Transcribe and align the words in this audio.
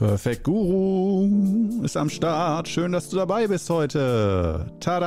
Perfekt 0.00 0.44
Guru 0.44 1.84
ist 1.84 1.98
am 1.98 2.08
Start. 2.08 2.68
Schön, 2.68 2.90
dass 2.90 3.10
du 3.10 3.16
dabei 3.16 3.48
bist 3.48 3.68
heute. 3.68 4.72
Tada! 4.80 5.06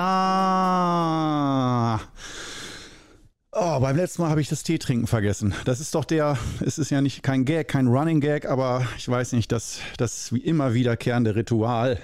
Oh, 3.52 3.80
beim 3.80 3.98
letzten 3.98 4.22
Mal 4.22 4.30
habe 4.30 4.42
ich 4.42 4.50
das 4.50 4.62
Tee 4.62 4.78
trinken 4.78 5.08
vergessen. 5.08 5.56
Das 5.66 5.80
ist 5.80 5.96
doch 5.96 6.06
der, 6.06 6.38
es 6.64 6.78
ist 6.78 6.92
ja 6.92 7.02
nicht 7.02 7.24
kein 7.24 7.44
Gag, 7.44 7.70
kein 7.70 7.88
Running 7.88 8.22
Gag, 8.22 8.46
aber 8.46 8.86
ich 8.96 9.10
weiß 9.10 9.32
nicht, 9.32 9.52
das, 9.52 9.80
das 9.98 10.32
wie 10.32 10.42
immer 10.42 10.76
wiederkehrende 10.76 11.36
Ritual. 11.36 11.98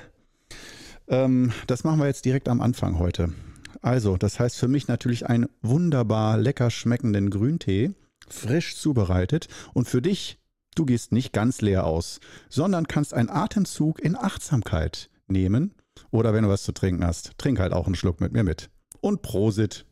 Ähm, 1.07 1.53
das 1.67 1.83
machen 1.83 1.99
wir 1.99 2.07
jetzt 2.07 2.25
direkt 2.25 2.49
am 2.49 2.59
Anfang 2.59 2.97
heute. 2.97 3.31
Also, 3.83 4.17
das 4.17 4.39
heißt 4.39 4.57
für 4.57 4.67
mich 4.67 4.87
natürlich 4.87 5.27
einen 5.27 5.45
wunderbar 5.61 6.39
lecker 6.39 6.71
schmeckenden 6.71 7.29
Grüntee, 7.29 7.91
frisch 8.27 8.77
zubereitet 8.77 9.47
und 9.75 9.87
für 9.87 10.01
dich 10.01 10.39
Du 10.75 10.85
gehst 10.85 11.11
nicht 11.11 11.33
ganz 11.33 11.61
leer 11.61 11.85
aus, 11.85 12.19
sondern 12.49 12.87
kannst 12.87 13.13
einen 13.13 13.29
Atemzug 13.29 13.99
in 13.99 14.15
Achtsamkeit 14.15 15.09
nehmen. 15.27 15.75
Oder 16.11 16.33
wenn 16.33 16.43
du 16.43 16.49
was 16.49 16.63
zu 16.63 16.71
trinken 16.71 17.05
hast, 17.05 17.37
trink 17.37 17.59
halt 17.59 17.73
auch 17.73 17.85
einen 17.85 17.95
Schluck 17.95 18.21
mit 18.21 18.31
mir 18.31 18.43
mit. 18.43 18.69
Und 19.01 19.21
Prosit. 19.21 19.85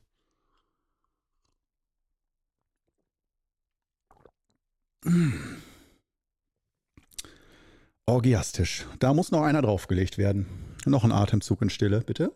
Orgiastisch. 8.06 8.86
Da 9.00 9.14
muss 9.14 9.32
noch 9.32 9.44
einer 9.44 9.62
draufgelegt 9.62 10.18
werden. 10.18 10.46
Noch 10.86 11.04
ein 11.04 11.12
Atemzug 11.12 11.62
in 11.62 11.70
Stille, 11.70 12.02
bitte. 12.02 12.32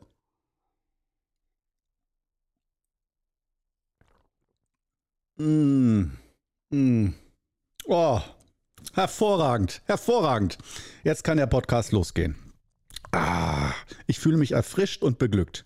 Mmh. 5.38 6.12
Mmh. 6.70 7.14
Oh, 7.94 8.22
hervorragend, 8.94 9.82
hervorragend. 9.84 10.58
Jetzt 11.04 11.26
kann 11.26 11.36
der 11.36 11.46
Podcast 11.46 11.92
losgehen. 11.92 12.38
Ah, 13.12 13.74
ich 14.08 14.18
fühle 14.18 14.38
mich 14.38 14.54
erfrischt 14.54 15.04
und 15.04 15.20
beglückt. 15.20 15.66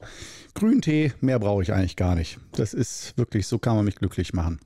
Grüntee, 0.56 1.14
mehr 1.22 1.38
brauche 1.38 1.62
ich 1.62 1.72
eigentlich 1.72 1.96
gar 1.96 2.16
nicht. 2.16 2.40
Das 2.54 2.74
ist 2.74 3.16
wirklich, 3.16 3.46
so 3.46 3.60
kann 3.60 3.76
man 3.76 3.86
mich 3.86 3.98
glücklich 3.98 4.34
machen. 4.34 4.60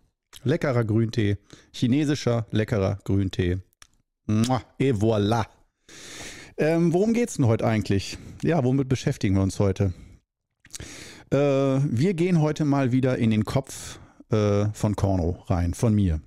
Leckerer 0.45 0.85
Grüntee, 0.85 1.37
chinesischer, 1.73 2.47
leckerer 2.51 2.99
Grüntee. 3.03 3.57
et 4.77 4.95
voilà. 4.95 5.45
Ähm, 6.55 6.93
worum 6.93 7.13
es 7.13 7.33
denn 7.33 7.45
heute 7.45 7.67
eigentlich? 7.67 8.17
Ja, 8.41 8.63
womit 8.63 8.87
beschäftigen 8.87 9.35
wir 9.35 9.41
uns 9.41 9.59
heute? 9.59 9.93
Äh, 11.29 11.37
wir 11.37 12.13
gehen 12.13 12.39
heute 12.39 12.63
mal 12.63 12.93
wieder 12.93 13.17
in 13.17 13.31
den 13.31 13.43
Kopf 13.43 13.99
äh, 14.31 14.67
von 14.71 14.95
Korno 14.95 15.43
rein, 15.47 15.73
von 15.73 15.93
mir. 15.93 16.21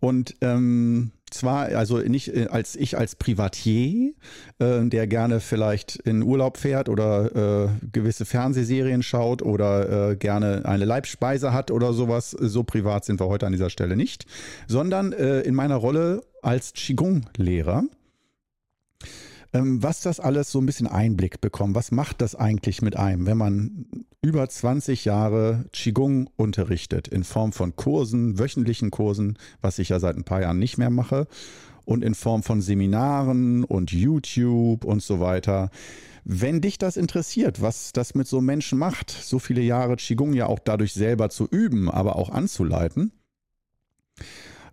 Und 0.00 0.36
ähm, 0.40 1.10
zwar, 1.30 1.66
also 1.76 1.98
nicht 1.98 2.28
äh, 2.28 2.46
als 2.50 2.76
ich 2.76 2.96
als 2.96 3.16
Privatier, 3.16 4.12
äh, 4.58 4.84
der 4.84 5.06
gerne 5.06 5.40
vielleicht 5.40 5.96
in 5.96 6.22
Urlaub 6.22 6.56
fährt 6.56 6.88
oder 6.88 7.66
äh, 7.66 7.68
gewisse 7.92 8.24
Fernsehserien 8.24 9.02
schaut 9.02 9.42
oder 9.42 10.10
äh, 10.10 10.16
gerne 10.16 10.64
eine 10.64 10.84
Leibspeise 10.84 11.52
hat 11.52 11.70
oder 11.70 11.92
sowas. 11.92 12.30
So 12.30 12.62
privat 12.62 13.04
sind 13.04 13.20
wir 13.20 13.26
heute 13.26 13.46
an 13.46 13.52
dieser 13.52 13.70
Stelle 13.70 13.96
nicht, 13.96 14.26
sondern 14.66 15.12
äh, 15.12 15.40
in 15.40 15.54
meiner 15.54 15.76
Rolle 15.76 16.22
als 16.42 16.72
Qigong-Lehrer 16.74 17.84
ähm, 19.54 19.82
was 19.82 20.02
das 20.02 20.20
alles 20.20 20.52
so 20.52 20.60
ein 20.60 20.66
bisschen 20.66 20.86
Einblick 20.86 21.40
bekommen. 21.40 21.74
Was 21.74 21.90
macht 21.90 22.20
das 22.20 22.34
eigentlich 22.34 22.82
mit 22.82 22.96
einem, 22.96 23.26
wenn 23.26 23.38
man 23.38 23.86
über 24.28 24.46
20 24.46 25.06
Jahre 25.06 25.64
Qigong 25.72 26.28
unterrichtet 26.36 27.08
in 27.08 27.24
Form 27.24 27.52
von 27.52 27.76
Kursen, 27.76 28.38
wöchentlichen 28.38 28.90
Kursen, 28.90 29.38
was 29.62 29.78
ich 29.78 29.88
ja 29.88 29.98
seit 30.00 30.16
ein 30.16 30.24
paar 30.24 30.42
Jahren 30.42 30.58
nicht 30.58 30.76
mehr 30.76 30.90
mache, 30.90 31.26
und 31.86 32.04
in 32.04 32.14
Form 32.14 32.42
von 32.42 32.60
Seminaren 32.60 33.64
und 33.64 33.90
YouTube 33.90 34.84
und 34.84 35.02
so 35.02 35.20
weiter. 35.20 35.70
Wenn 36.24 36.60
dich 36.60 36.76
das 36.76 36.98
interessiert, 36.98 37.62
was 37.62 37.94
das 37.94 38.14
mit 38.14 38.28
so 38.28 38.42
Menschen 38.42 38.78
macht, 38.78 39.10
so 39.10 39.38
viele 39.38 39.62
Jahre 39.62 39.96
Qigong 39.96 40.34
ja 40.34 40.44
auch 40.44 40.58
dadurch 40.58 40.92
selber 40.92 41.30
zu 41.30 41.48
üben, 41.50 41.90
aber 41.90 42.16
auch 42.16 42.28
anzuleiten, 42.28 43.12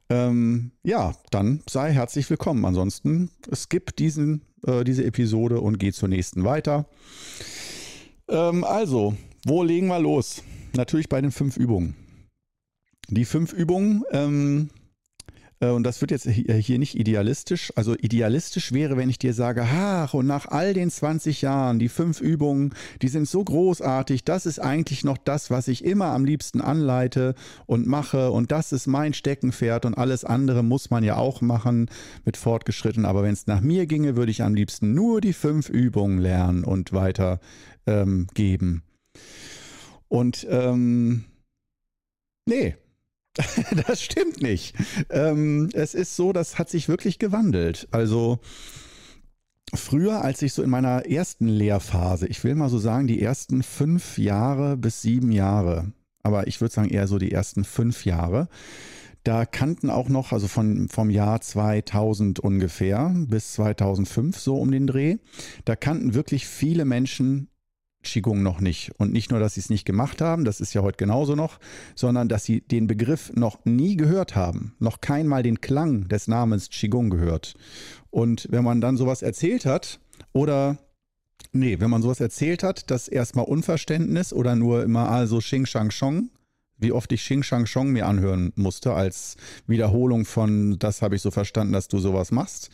ähm, 0.09 0.71
ja, 0.83 1.15
dann 1.31 1.63
sei 1.69 1.93
herzlich 1.93 2.29
willkommen. 2.29 2.65
Ansonsten 2.65 3.31
skip 3.53 3.95
diesen, 3.95 4.41
äh, 4.67 4.83
diese 4.83 5.05
Episode 5.05 5.61
und 5.61 5.79
geh 5.79 5.93
zur 5.93 6.09
nächsten 6.09 6.43
weiter. 6.43 6.87
Ähm, 8.27 8.63
also, 8.63 9.15
wo 9.45 9.63
legen 9.63 9.87
wir 9.87 9.99
los? 9.99 10.43
Natürlich 10.73 11.07
bei 11.07 11.21
den 11.21 11.31
fünf 11.31 11.55
Übungen. 11.55 11.95
Die 13.07 13.25
fünf 13.25 13.53
Übungen 13.53 14.03
ähm, 14.11 14.69
äh, 15.59 15.69
und 15.69 15.83
das 15.83 16.01
wird 16.01 16.11
jetzt 16.11 16.27
hier 16.27 16.79
nicht 16.79 16.97
idealistisch. 16.97 17.71
Also 17.75 17.95
idealistisch 17.95 18.71
wäre, 18.71 18.97
wenn 18.97 19.09
ich 19.09 19.19
dir 19.19 19.33
sage, 19.33 19.63
ach, 19.63 20.13
und 20.13 20.25
nach 20.25 20.47
all 20.47 20.73
den 20.73 20.89
20 20.89 21.43
Jahren, 21.43 21.79
die 21.79 21.89
fünf 21.89 22.21
Übungen, 22.21 22.73
die 23.01 23.07
sind 23.07 23.27
so 23.27 23.43
großartig, 23.43 24.23
das 24.23 24.45
ist 24.45 24.59
eigentlich 24.59 25.03
noch 25.03 25.17
das, 25.17 25.51
was 25.51 25.67
ich 25.67 25.85
immer 25.85 26.07
am 26.07 26.25
liebsten 26.25 26.61
anleite 26.61 27.35
und 27.65 27.87
mache 27.87 28.31
und 28.31 28.51
das 28.51 28.71
ist 28.71 28.87
mein 28.87 29.13
Steckenpferd 29.13 29.85
und 29.85 29.93
alles 29.93 30.25
andere 30.25 30.63
muss 30.63 30.89
man 30.89 31.03
ja 31.03 31.17
auch 31.17 31.41
machen 31.41 31.89
mit 32.25 32.37
fortgeschritten. 32.37 33.05
Aber 33.05 33.23
wenn 33.23 33.33
es 33.33 33.47
nach 33.47 33.61
mir 33.61 33.85
ginge, 33.85 34.15
würde 34.15 34.31
ich 34.31 34.43
am 34.43 34.55
liebsten 34.55 34.93
nur 34.93 35.21
die 35.21 35.33
fünf 35.33 35.69
Übungen 35.69 36.19
lernen 36.19 36.63
und 36.63 36.93
weiter 36.93 37.39
ähm. 37.85 38.27
Und 40.15 40.47
ähm, 40.49 41.25
nee, 42.45 42.75
das 43.85 44.01
stimmt 44.01 44.41
nicht. 44.41 44.73
Ähm, 45.09 45.67
es 45.73 45.93
ist 45.93 46.15
so, 46.15 46.31
das 46.31 46.57
hat 46.57 46.69
sich 46.69 46.87
wirklich 46.87 47.19
gewandelt. 47.19 47.89
Also 47.91 48.39
früher, 49.73 50.21
als 50.21 50.41
ich 50.41 50.53
so 50.53 50.63
in 50.63 50.69
meiner 50.69 51.05
ersten 51.05 51.49
Lehrphase, 51.49 52.27
ich 52.27 52.45
will 52.45 52.55
mal 52.55 52.69
so 52.69 52.79
sagen, 52.79 53.07
die 53.07 53.21
ersten 53.21 53.61
fünf 53.61 54.17
Jahre 54.17 54.77
bis 54.77 55.01
sieben 55.01 55.33
Jahre, 55.33 55.91
aber 56.23 56.47
ich 56.47 56.61
würde 56.61 56.73
sagen 56.73 56.89
eher 56.89 57.07
so 57.07 57.17
die 57.17 57.33
ersten 57.33 57.65
fünf 57.65 58.05
Jahre, 58.05 58.47
da 59.25 59.45
kannten 59.45 59.89
auch 59.89 60.07
noch, 60.07 60.31
also 60.31 60.47
von, 60.47 60.87
vom 60.87 61.09
Jahr 61.09 61.41
2000 61.41 62.39
ungefähr 62.39 63.13
bis 63.27 63.51
2005 63.51 64.39
so 64.39 64.55
um 64.55 64.71
den 64.71 64.87
Dreh, 64.87 65.17
da 65.65 65.75
kannten 65.75 66.13
wirklich 66.13 66.47
viele 66.47 66.85
Menschen 66.85 67.49
Qigong 68.05 68.41
noch 68.41 68.61
nicht. 68.61 68.91
Und 68.97 69.11
nicht 69.11 69.31
nur, 69.31 69.39
dass 69.39 69.55
sie 69.55 69.59
es 69.59 69.69
nicht 69.69 69.85
gemacht 69.85 70.21
haben, 70.21 70.45
das 70.45 70.61
ist 70.61 70.73
ja 70.73 70.81
heute 70.81 70.97
genauso 70.97 71.35
noch, 71.35 71.59
sondern 71.95 72.29
dass 72.29 72.45
sie 72.45 72.61
den 72.61 72.87
Begriff 72.87 73.31
noch 73.35 73.65
nie 73.65 73.97
gehört 73.97 74.35
haben, 74.35 74.75
noch 74.79 75.01
keinmal 75.01 75.43
den 75.43 75.61
Klang 75.61 76.07
des 76.07 76.27
Namens 76.27 76.69
Qigong 76.69 77.09
gehört. 77.09 77.55
Und 78.09 78.47
wenn 78.49 78.63
man 78.63 78.81
dann 78.81 78.97
sowas 78.97 79.21
erzählt 79.21 79.65
hat 79.65 79.99
oder 80.31 80.77
Nee, 81.51 81.79
wenn 81.79 81.89
man 81.89 82.01
sowas 82.01 82.19
erzählt 82.19 82.63
hat, 82.63 82.91
dass 82.91 83.07
erstmal 83.07 83.45
Unverständnis 83.45 84.33
oder 84.33 84.57
nur 84.57 84.83
immer 84.83 85.09
also 85.09 85.37
Xing 85.37 85.65
Shang 85.65 85.89
Shong, 85.89 86.29
wie 86.77 86.91
oft 86.91 87.09
ich 87.13 87.21
Xing 87.21 87.43
Shang 87.43 87.65
Shong 87.65 87.91
mir 87.91 88.07
anhören 88.07 88.51
musste 88.57 88.93
als 88.93 89.37
Wiederholung 89.65 90.25
von, 90.25 90.77
das 90.79 91.01
habe 91.01 91.15
ich 91.15 91.21
so 91.21 91.31
verstanden, 91.31 91.71
dass 91.71 91.87
du 91.87 91.99
sowas 91.99 92.31
machst. 92.31 92.71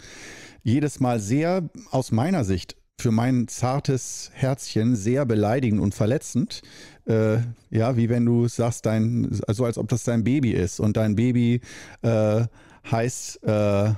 Jedes 0.64 1.00
Mal 1.00 1.20
sehr 1.20 1.70
aus 1.92 2.12
meiner 2.12 2.44
Sicht 2.44 2.76
für 3.00 3.12
mein 3.12 3.48
zartes 3.48 4.32
Herzchen 4.34 4.96
sehr 4.96 5.26
beleidigend 5.26 5.82
und 5.82 5.94
verletzend. 5.96 6.62
Äh, 7.08 7.38
ja, 7.70 7.98
wie 7.98 8.10
wenn 8.10 8.26
du 8.26 8.48
sagst, 8.48 8.86
dein, 8.86 9.40
also 9.48 9.66
als 9.66 9.78
ob 9.78 9.88
das 9.90 10.04
dein 10.04 10.24
Baby 10.24 10.52
ist 10.52 10.80
und 10.80 10.98
dein 10.98 11.16
Baby 11.16 11.62
äh, 12.04 12.46
heißt 12.90 13.44
äh, 13.44 13.94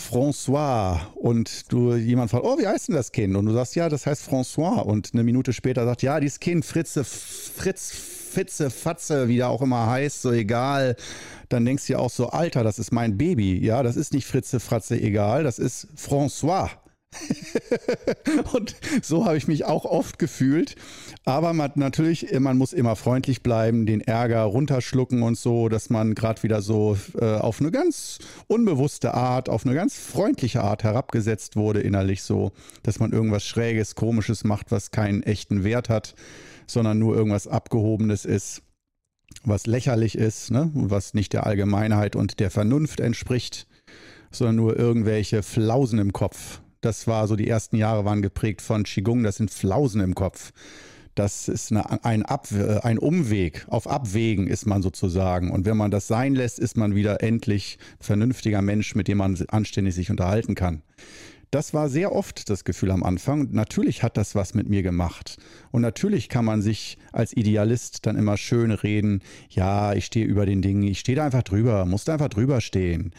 François 0.00 0.98
und 1.14 1.70
du 1.70 1.94
jemand 1.94 2.30
fragt, 2.30 2.44
oh, 2.44 2.58
wie 2.58 2.66
heißt 2.66 2.88
denn 2.88 2.96
das 2.96 3.12
Kind? 3.12 3.36
Und 3.36 3.46
du 3.46 3.52
sagst, 3.52 3.76
ja, 3.76 3.88
das 3.88 4.06
heißt 4.06 4.28
François. 4.28 4.80
Und 4.80 5.10
eine 5.12 5.22
Minute 5.22 5.52
später 5.52 5.84
sagt, 5.84 6.02
ja, 6.02 6.18
dieses 6.18 6.40
Kind 6.40 6.64
Fritze, 6.64 7.04
Fritz, 7.04 7.92
Fitze, 7.92 8.70
Fatze, 8.70 9.28
wie 9.28 9.36
der 9.36 9.48
auch 9.48 9.62
immer 9.62 9.86
heißt, 9.86 10.22
so 10.22 10.32
egal. 10.32 10.96
Dann 11.48 11.64
denkst 11.64 11.86
du 11.86 11.94
ja 11.94 11.98
auch 11.98 12.10
so, 12.10 12.30
Alter, 12.30 12.64
das 12.64 12.78
ist 12.78 12.92
mein 12.92 13.18
Baby. 13.18 13.58
Ja, 13.64 13.82
das 13.82 13.96
ist 13.96 14.12
nicht 14.12 14.26
Fritze, 14.26 14.60
Fratze, 14.60 15.00
egal, 15.00 15.44
das 15.44 15.58
ist 15.58 15.88
François. 15.96 16.70
und 18.52 18.76
so 19.02 19.24
habe 19.24 19.36
ich 19.36 19.48
mich 19.48 19.64
auch 19.64 19.84
oft 19.84 20.18
gefühlt. 20.18 20.76
Aber 21.24 21.52
man, 21.52 21.72
natürlich, 21.74 22.26
man 22.38 22.56
muss 22.56 22.72
immer 22.72 22.96
freundlich 22.96 23.42
bleiben, 23.42 23.86
den 23.86 24.00
Ärger 24.00 24.42
runterschlucken 24.42 25.22
und 25.22 25.36
so, 25.36 25.68
dass 25.68 25.90
man 25.90 26.14
gerade 26.14 26.42
wieder 26.42 26.62
so 26.62 26.96
äh, 27.20 27.36
auf 27.36 27.60
eine 27.60 27.70
ganz 27.70 28.18
unbewusste 28.46 29.14
Art, 29.14 29.48
auf 29.48 29.66
eine 29.66 29.74
ganz 29.74 29.98
freundliche 29.98 30.62
Art 30.62 30.84
herabgesetzt 30.84 31.56
wurde 31.56 31.80
innerlich 31.80 32.22
so, 32.22 32.52
dass 32.82 33.00
man 33.00 33.12
irgendwas 33.12 33.44
Schräges, 33.44 33.94
Komisches 33.94 34.44
macht, 34.44 34.70
was 34.70 34.90
keinen 34.90 35.22
echten 35.22 35.64
Wert 35.64 35.88
hat, 35.88 36.14
sondern 36.66 36.98
nur 36.98 37.16
irgendwas 37.16 37.48
Abgehobenes 37.48 38.24
ist, 38.24 38.62
was 39.44 39.66
lächerlich 39.66 40.16
ist, 40.16 40.50
ne? 40.50 40.70
was 40.74 41.14
nicht 41.14 41.32
der 41.32 41.46
Allgemeinheit 41.46 42.16
und 42.16 42.40
der 42.40 42.50
Vernunft 42.50 43.00
entspricht, 43.00 43.66
sondern 44.30 44.56
nur 44.56 44.78
irgendwelche 44.78 45.42
Flausen 45.42 45.98
im 45.98 46.12
Kopf 46.12 46.60
das 46.80 47.06
war 47.06 47.26
so, 47.28 47.36
die 47.36 47.48
ersten 47.48 47.76
Jahre 47.76 48.04
waren 48.04 48.22
geprägt 48.22 48.62
von 48.62 48.84
Qigong, 48.84 49.22
das 49.22 49.36
sind 49.36 49.50
Flausen 49.50 50.00
im 50.00 50.14
Kopf. 50.14 50.52
Das 51.14 51.48
ist 51.48 51.72
eine, 51.72 52.04
ein, 52.04 52.24
Ab, 52.24 52.48
ein 52.82 52.98
Umweg. 52.98 53.66
Auf 53.68 53.88
Abwägen 53.88 54.46
ist 54.46 54.66
man 54.66 54.80
sozusagen. 54.80 55.50
Und 55.50 55.66
wenn 55.66 55.76
man 55.76 55.90
das 55.90 56.06
sein 56.06 56.34
lässt, 56.34 56.58
ist 56.58 56.76
man 56.76 56.94
wieder 56.94 57.22
endlich 57.22 57.78
vernünftiger 57.98 58.62
Mensch, 58.62 58.94
mit 58.94 59.08
dem 59.08 59.18
man 59.18 59.36
anständig 59.48 59.94
sich 59.94 60.10
unterhalten 60.10 60.54
kann. 60.54 60.82
Das 61.50 61.74
war 61.74 61.88
sehr 61.88 62.12
oft 62.12 62.48
das 62.48 62.62
Gefühl 62.62 62.92
am 62.92 63.02
Anfang. 63.02 63.48
Natürlich 63.50 64.04
hat 64.04 64.16
das 64.16 64.36
was 64.36 64.54
mit 64.54 64.68
mir 64.68 64.84
gemacht. 64.84 65.36
Und 65.72 65.82
natürlich 65.82 66.28
kann 66.28 66.44
man 66.44 66.62
sich 66.62 66.96
als 67.12 67.36
Idealist 67.36 68.06
dann 68.06 68.14
immer 68.16 68.36
schön 68.36 68.70
reden, 68.70 69.20
ja, 69.48 69.92
ich 69.94 70.04
stehe 70.04 70.26
über 70.26 70.46
den 70.46 70.62
Dingen, 70.62 70.84
ich 70.84 71.00
stehe 71.00 71.16
da 71.16 71.24
einfach 71.24 71.42
drüber, 71.42 71.86
muss 71.86 72.04
da 72.04 72.12
einfach 72.12 72.28
drüber 72.28 72.60
stehen. 72.60 73.12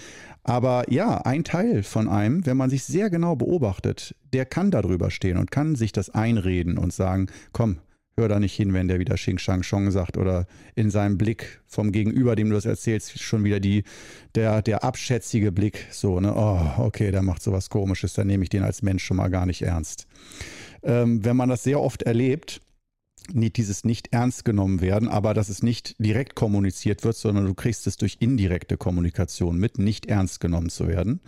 Aber 0.43 0.91
ja, 0.91 1.17
ein 1.17 1.43
Teil 1.43 1.83
von 1.83 2.07
einem, 2.07 2.45
wenn 2.45 2.57
man 2.57 2.69
sich 2.69 2.83
sehr 2.83 3.09
genau 3.09 3.35
beobachtet, 3.35 4.15
der 4.33 4.45
kann 4.45 4.71
da 4.71 4.81
drüber 4.81 5.11
stehen 5.11 5.37
und 5.37 5.51
kann 5.51 5.75
sich 5.75 5.91
das 5.91 6.09
einreden 6.09 6.77
und 6.77 6.93
sagen, 6.93 7.27
komm, 7.51 7.77
hör 8.17 8.27
da 8.27 8.39
nicht 8.39 8.55
hin, 8.55 8.73
wenn 8.73 8.87
der 8.87 8.99
wieder 8.99 9.15
Xing 9.15 9.37
Shang 9.37 9.61
Chong 9.61 9.91
sagt 9.91 10.17
oder 10.17 10.47
in 10.75 10.89
seinem 10.89 11.17
Blick 11.17 11.61
vom 11.67 11.91
Gegenüber, 11.91 12.35
dem 12.35 12.49
du 12.49 12.55
das 12.55 12.65
erzählst, 12.65 13.21
schon 13.21 13.43
wieder 13.43 13.59
die, 13.59 13.83
der, 14.35 14.61
der 14.61 14.83
abschätzige 14.83 15.51
Blick, 15.51 15.87
so, 15.91 16.19
ne, 16.19 16.33
oh, 16.35 16.83
okay, 16.83 17.11
der 17.11 17.21
macht 17.21 17.41
sowas 17.41 17.69
komisches, 17.69 18.13
dann 18.13 18.27
nehme 18.27 18.43
ich 18.43 18.49
den 18.49 18.63
als 18.63 18.81
Mensch 18.81 19.03
schon 19.03 19.17
mal 19.17 19.29
gar 19.29 19.45
nicht 19.45 19.61
ernst. 19.61 20.07
Ähm, 20.83 21.23
wenn 21.23 21.37
man 21.37 21.49
das 21.49 21.63
sehr 21.63 21.79
oft 21.79 22.03
erlebt, 22.03 22.61
dieses 23.29 23.83
nicht 23.83 24.13
ernst 24.13 24.45
genommen 24.45 24.81
werden, 24.81 25.07
aber 25.07 25.33
dass 25.33 25.49
es 25.49 25.63
nicht 25.63 25.95
direkt 25.99 26.35
kommuniziert 26.35 27.03
wird, 27.03 27.15
sondern 27.15 27.45
du 27.45 27.53
kriegst 27.53 27.87
es 27.87 27.97
durch 27.97 28.17
indirekte 28.19 28.77
Kommunikation 28.77 29.57
mit, 29.57 29.77
nicht 29.77 30.07
ernst 30.07 30.39
genommen 30.39 30.69
zu 30.69 30.87
werden. 30.87 31.21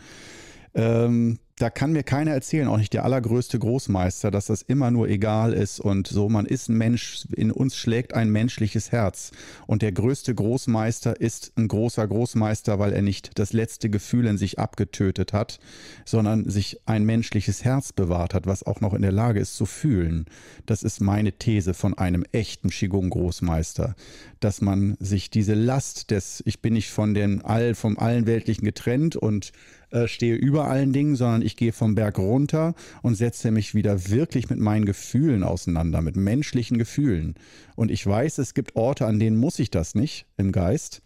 Ähm, 0.74 1.40
da 1.58 1.70
kann 1.70 1.92
mir 1.92 2.04
keiner 2.04 2.32
erzählen, 2.32 2.68
auch 2.68 2.78
nicht 2.78 2.94
der 2.94 3.06
allergrößte 3.06 3.60
Großmeister, 3.60 4.32
dass 4.32 4.48
das 4.48 4.64
immer 4.64 4.90
nur 4.90 5.08
egal 5.08 5.54
ist 5.54 5.80
und 5.80 6.08
so, 6.08 6.28
man 6.28 6.48
ist 6.48 6.68
ein 6.68 6.78
Mensch, 6.78 7.28
in 7.36 7.52
uns 7.52 7.76
schlägt 7.76 8.16
ein 8.16 8.32
menschliches 8.32 8.92
Herz. 8.92 9.32
Und 9.68 9.84
der 9.84 9.92
größte 9.92 10.34
Großmeister 10.34 11.22
ist 11.22 11.54
ein 11.56 11.68
großer 11.68 12.08
Großmeister, 12.08 12.80
weil 12.80 12.92
er 12.92 13.04
nicht 13.04 13.38
das 13.38 13.54
letzte 13.54 13.92
Gefühl 13.92 14.26
in 14.26 14.40
sich 14.40 14.58
abgetötet 14.58 15.32
hat, 15.32 15.60
sondern 16.06 16.50
sich 16.50 16.80
ein 16.88 17.04
menschliches 17.04 17.64
Herz 17.64 17.94
bewahrt 17.94 18.34
hat, 18.34 18.48
was 18.48 18.64
auch 18.64 18.82
noch 18.82 18.96
in 18.96 19.04
der 19.04 19.12
Lage 19.12 19.40
ist 19.40 19.56
zu 19.56 19.68
fühlen. 19.68 20.26
Das 20.66 20.82
ist 20.82 21.02
meine 21.02 21.34
These 21.34 21.76
von 21.76 21.96
einem 21.96 22.26
echten 22.32 22.70
Qigong-Großmeister, 22.70 23.96
dass 24.40 24.62
man 24.62 24.98
sich 25.00 25.30
diese 25.30 25.54
Last 25.54 26.10
des, 26.10 26.42
ich 26.48 26.62
bin 26.62 26.74
nicht 26.74 26.90
von 26.90 27.14
den 27.14 27.44
all, 27.44 27.76
vom 27.76 28.00
allen 28.00 28.26
Weltlichen 28.26 28.66
getrennt 28.66 29.16
und 29.16 29.52
äh, 29.94 30.08
stehe 30.08 30.36
über 30.36 30.68
allen 30.68 30.92
Dingen, 30.92 31.16
sondern 31.16 31.44
ich 31.44 31.56
gehe 31.56 31.72
vom 31.72 31.96
Berg 31.96 32.18
runter 32.18 32.74
und 33.04 33.16
setze 33.16 33.52
mich 33.52 33.76
wieder 33.76 34.10
wirklich 34.10 34.50
mit 34.50 34.60
meinen 34.60 34.86
Gefühlen 34.86 35.44
auseinander, 35.44 36.02
mit 36.02 36.16
menschlichen 36.16 36.78
Gefühlen. 36.78 37.36
Und 37.76 37.92
ich 37.92 38.06
weiß, 38.06 38.40
es 38.40 38.54
gibt 38.54 38.76
Orte, 38.76 39.06
an 39.06 39.20
denen 39.20 39.38
muss 39.38 39.60
ich 39.60 39.70
das 39.70 39.94
nicht 39.94 40.26
im 40.36 40.52
Geist. 40.52 41.02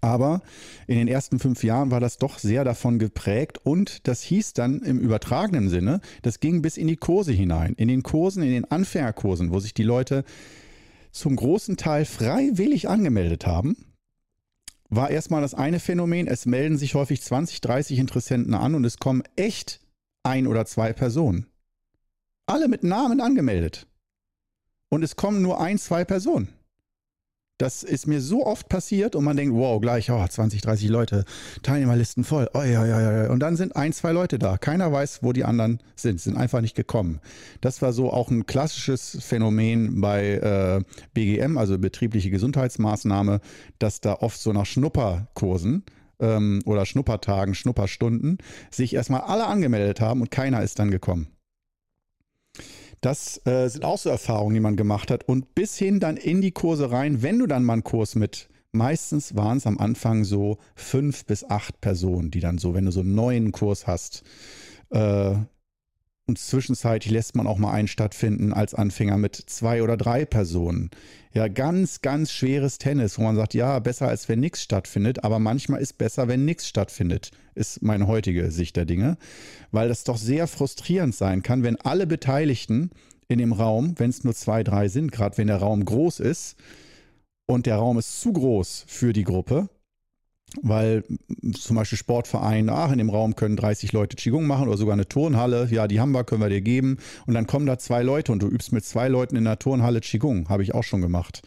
Aber 0.00 0.42
in 0.86 0.98
den 0.98 1.08
ersten 1.08 1.38
fünf 1.38 1.64
Jahren 1.64 1.90
war 1.90 2.00
das 2.00 2.18
doch 2.18 2.38
sehr 2.38 2.64
davon 2.64 2.98
geprägt 2.98 3.60
und 3.64 4.06
das 4.06 4.20
hieß 4.22 4.52
dann 4.52 4.80
im 4.80 4.98
übertragenen 4.98 5.68
Sinne, 5.68 6.00
das 6.22 6.40
ging 6.40 6.60
bis 6.60 6.76
in 6.76 6.88
die 6.88 6.96
Kurse 6.96 7.32
hinein. 7.32 7.74
In 7.78 7.88
den 7.88 8.02
Kursen, 8.02 8.42
in 8.42 8.50
den 8.50 8.70
Anfängerkursen, 8.70 9.52
wo 9.52 9.60
sich 9.60 9.74
die 9.74 9.84
Leute 9.84 10.24
zum 11.12 11.34
großen 11.34 11.76
Teil 11.78 12.04
freiwillig 12.04 12.88
angemeldet 12.88 13.46
haben, 13.46 13.76
war 14.88 15.10
erstmal 15.10 15.42
das 15.42 15.54
eine 15.54 15.80
Phänomen, 15.80 16.26
es 16.26 16.46
melden 16.46 16.78
sich 16.78 16.94
häufig 16.94 17.22
20, 17.22 17.60
30 17.60 17.98
Interessenten 17.98 18.54
an 18.54 18.74
und 18.74 18.84
es 18.84 18.98
kommen 18.98 19.22
echt 19.36 19.80
ein 20.22 20.46
oder 20.46 20.66
zwei 20.66 20.92
Personen. 20.92 21.46
Alle 22.46 22.68
mit 22.68 22.84
Namen 22.84 23.20
angemeldet. 23.20 23.86
Und 24.88 25.02
es 25.02 25.16
kommen 25.16 25.42
nur 25.42 25.60
ein, 25.60 25.78
zwei 25.78 26.04
Personen. 26.04 26.55
Das 27.58 27.82
ist 27.82 28.06
mir 28.06 28.20
so 28.20 28.44
oft 28.44 28.68
passiert 28.68 29.16
und 29.16 29.24
man 29.24 29.36
denkt, 29.36 29.54
wow, 29.54 29.80
gleich, 29.80 30.10
oh, 30.10 30.26
20, 30.26 30.60
30 30.60 30.88
Leute, 30.90 31.24
Teilnehmerlisten 31.62 32.22
voll. 32.22 32.50
Oh, 32.52 32.60
ja, 32.60 32.84
ja, 32.84 33.24
ja. 33.24 33.30
Und 33.30 33.40
dann 33.40 33.56
sind 33.56 33.74
ein, 33.76 33.94
zwei 33.94 34.12
Leute 34.12 34.38
da. 34.38 34.58
Keiner 34.58 34.92
weiß, 34.92 35.20
wo 35.22 35.32
die 35.32 35.44
anderen 35.44 35.80
sind, 35.94 36.20
sind 36.20 36.36
einfach 36.36 36.60
nicht 36.60 36.76
gekommen. 36.76 37.20
Das 37.62 37.80
war 37.80 37.94
so 37.94 38.12
auch 38.12 38.30
ein 38.30 38.44
klassisches 38.44 39.16
Phänomen 39.22 40.02
bei 40.02 40.32
äh, 40.34 40.82
BGM, 41.14 41.56
also 41.56 41.78
betriebliche 41.78 42.28
Gesundheitsmaßnahme, 42.28 43.40
dass 43.78 44.02
da 44.02 44.14
oft 44.14 44.38
so 44.38 44.52
nach 44.52 44.66
Schnupperkursen 44.66 45.84
ähm, 46.20 46.60
oder 46.66 46.84
Schnuppertagen, 46.84 47.54
Schnupperstunden 47.54 48.36
sich 48.70 48.94
erstmal 48.94 49.22
alle 49.22 49.46
angemeldet 49.46 50.02
haben 50.02 50.20
und 50.20 50.30
keiner 50.30 50.62
ist 50.62 50.78
dann 50.78 50.90
gekommen. 50.90 51.28
Das 53.00 53.40
äh, 53.46 53.68
sind 53.68 53.84
auch 53.84 53.98
so 53.98 54.10
Erfahrungen, 54.10 54.54
die 54.54 54.60
man 54.60 54.76
gemacht 54.76 55.10
hat. 55.10 55.28
Und 55.28 55.54
bis 55.54 55.76
hin 55.76 56.00
dann 56.00 56.16
in 56.16 56.40
die 56.40 56.52
Kurse 56.52 56.90
rein, 56.90 57.22
wenn 57.22 57.38
du 57.38 57.46
dann 57.46 57.64
mal 57.64 57.74
einen 57.74 57.84
Kurs 57.84 58.14
mit, 58.14 58.48
meistens 58.72 59.36
waren 59.36 59.58
es 59.58 59.66
am 59.66 59.78
Anfang 59.78 60.24
so 60.24 60.58
fünf 60.74 61.24
bis 61.24 61.44
acht 61.44 61.80
Personen, 61.80 62.30
die 62.30 62.40
dann 62.40 62.58
so, 62.58 62.74
wenn 62.74 62.86
du 62.86 62.92
so 62.92 63.00
einen 63.00 63.14
neuen 63.14 63.52
Kurs 63.52 63.86
hast, 63.86 64.22
äh, 64.90 65.34
und 66.26 66.38
zwischenzeitlich 66.38 67.12
lässt 67.12 67.36
man 67.36 67.46
auch 67.46 67.58
mal 67.58 67.72
einen 67.72 67.88
stattfinden 67.88 68.52
als 68.52 68.74
Anfänger 68.74 69.16
mit 69.16 69.36
zwei 69.36 69.82
oder 69.82 69.96
drei 69.96 70.24
Personen. 70.24 70.90
Ja, 71.32 71.48
ganz, 71.48 72.00
ganz 72.00 72.32
schweres 72.32 72.78
Tennis, 72.78 73.18
wo 73.18 73.22
man 73.22 73.36
sagt, 73.36 73.54
ja, 73.54 73.78
besser 73.78 74.08
als 74.08 74.28
wenn 74.28 74.40
nichts 74.40 74.62
stattfindet, 74.62 75.22
aber 75.22 75.38
manchmal 75.38 75.80
ist 75.80 75.98
besser, 75.98 76.26
wenn 76.26 76.44
nichts 76.44 76.66
stattfindet, 76.66 77.30
ist 77.54 77.82
meine 77.82 78.06
heutige 78.06 78.50
Sicht 78.50 78.76
der 78.76 78.86
Dinge, 78.86 79.18
weil 79.70 79.88
das 79.88 80.04
doch 80.04 80.16
sehr 80.16 80.48
frustrierend 80.48 81.14
sein 81.14 81.42
kann, 81.42 81.62
wenn 81.62 81.80
alle 81.80 82.06
Beteiligten 82.06 82.90
in 83.28 83.38
dem 83.38 83.52
Raum, 83.52 83.94
wenn 83.98 84.10
es 84.10 84.24
nur 84.24 84.34
zwei, 84.34 84.64
drei 84.64 84.88
sind, 84.88 85.12
gerade 85.12 85.38
wenn 85.38 85.46
der 85.46 85.58
Raum 85.58 85.84
groß 85.84 86.20
ist 86.20 86.56
und 87.46 87.66
der 87.66 87.76
Raum 87.76 87.98
ist 87.98 88.20
zu 88.20 88.32
groß 88.32 88.84
für 88.88 89.12
die 89.12 89.24
Gruppe, 89.24 89.68
weil 90.62 91.04
zum 91.54 91.76
Beispiel 91.76 91.98
Sportverein, 91.98 92.68
ach, 92.68 92.92
in 92.92 92.98
dem 92.98 93.10
Raum 93.10 93.36
können 93.36 93.56
30 93.56 93.92
Leute 93.92 94.16
Qigong 94.16 94.46
machen 94.46 94.68
oder 94.68 94.76
sogar 94.76 94.94
eine 94.94 95.08
Turnhalle, 95.08 95.68
ja, 95.70 95.86
die 95.88 96.00
haben 96.00 96.12
wir, 96.12 96.24
können 96.24 96.40
wir 96.40 96.48
dir 96.48 96.60
geben. 96.60 96.98
Und 97.26 97.34
dann 97.34 97.46
kommen 97.46 97.66
da 97.66 97.78
zwei 97.78 98.02
Leute 98.02 98.32
und 98.32 98.42
du 98.42 98.48
übst 98.48 98.72
mit 98.72 98.84
zwei 98.84 99.08
Leuten 99.08 99.36
in 99.36 99.44
der 99.44 99.58
Turnhalle 99.58 100.00
Qigong, 100.00 100.48
habe 100.48 100.62
ich 100.62 100.74
auch 100.74 100.84
schon 100.84 101.00
gemacht. 101.00 101.42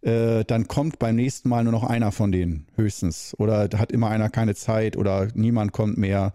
Äh, 0.00 0.44
dann 0.44 0.68
kommt 0.68 0.98
beim 0.98 1.16
nächsten 1.16 1.48
Mal 1.48 1.64
nur 1.64 1.72
noch 1.72 1.84
einer 1.84 2.12
von 2.12 2.30
denen, 2.30 2.66
höchstens. 2.76 3.34
Oder 3.38 3.68
hat 3.76 3.90
immer 3.90 4.08
einer 4.08 4.30
keine 4.30 4.54
Zeit 4.54 4.96
oder 4.96 5.28
niemand 5.34 5.72
kommt 5.72 5.98
mehr, 5.98 6.32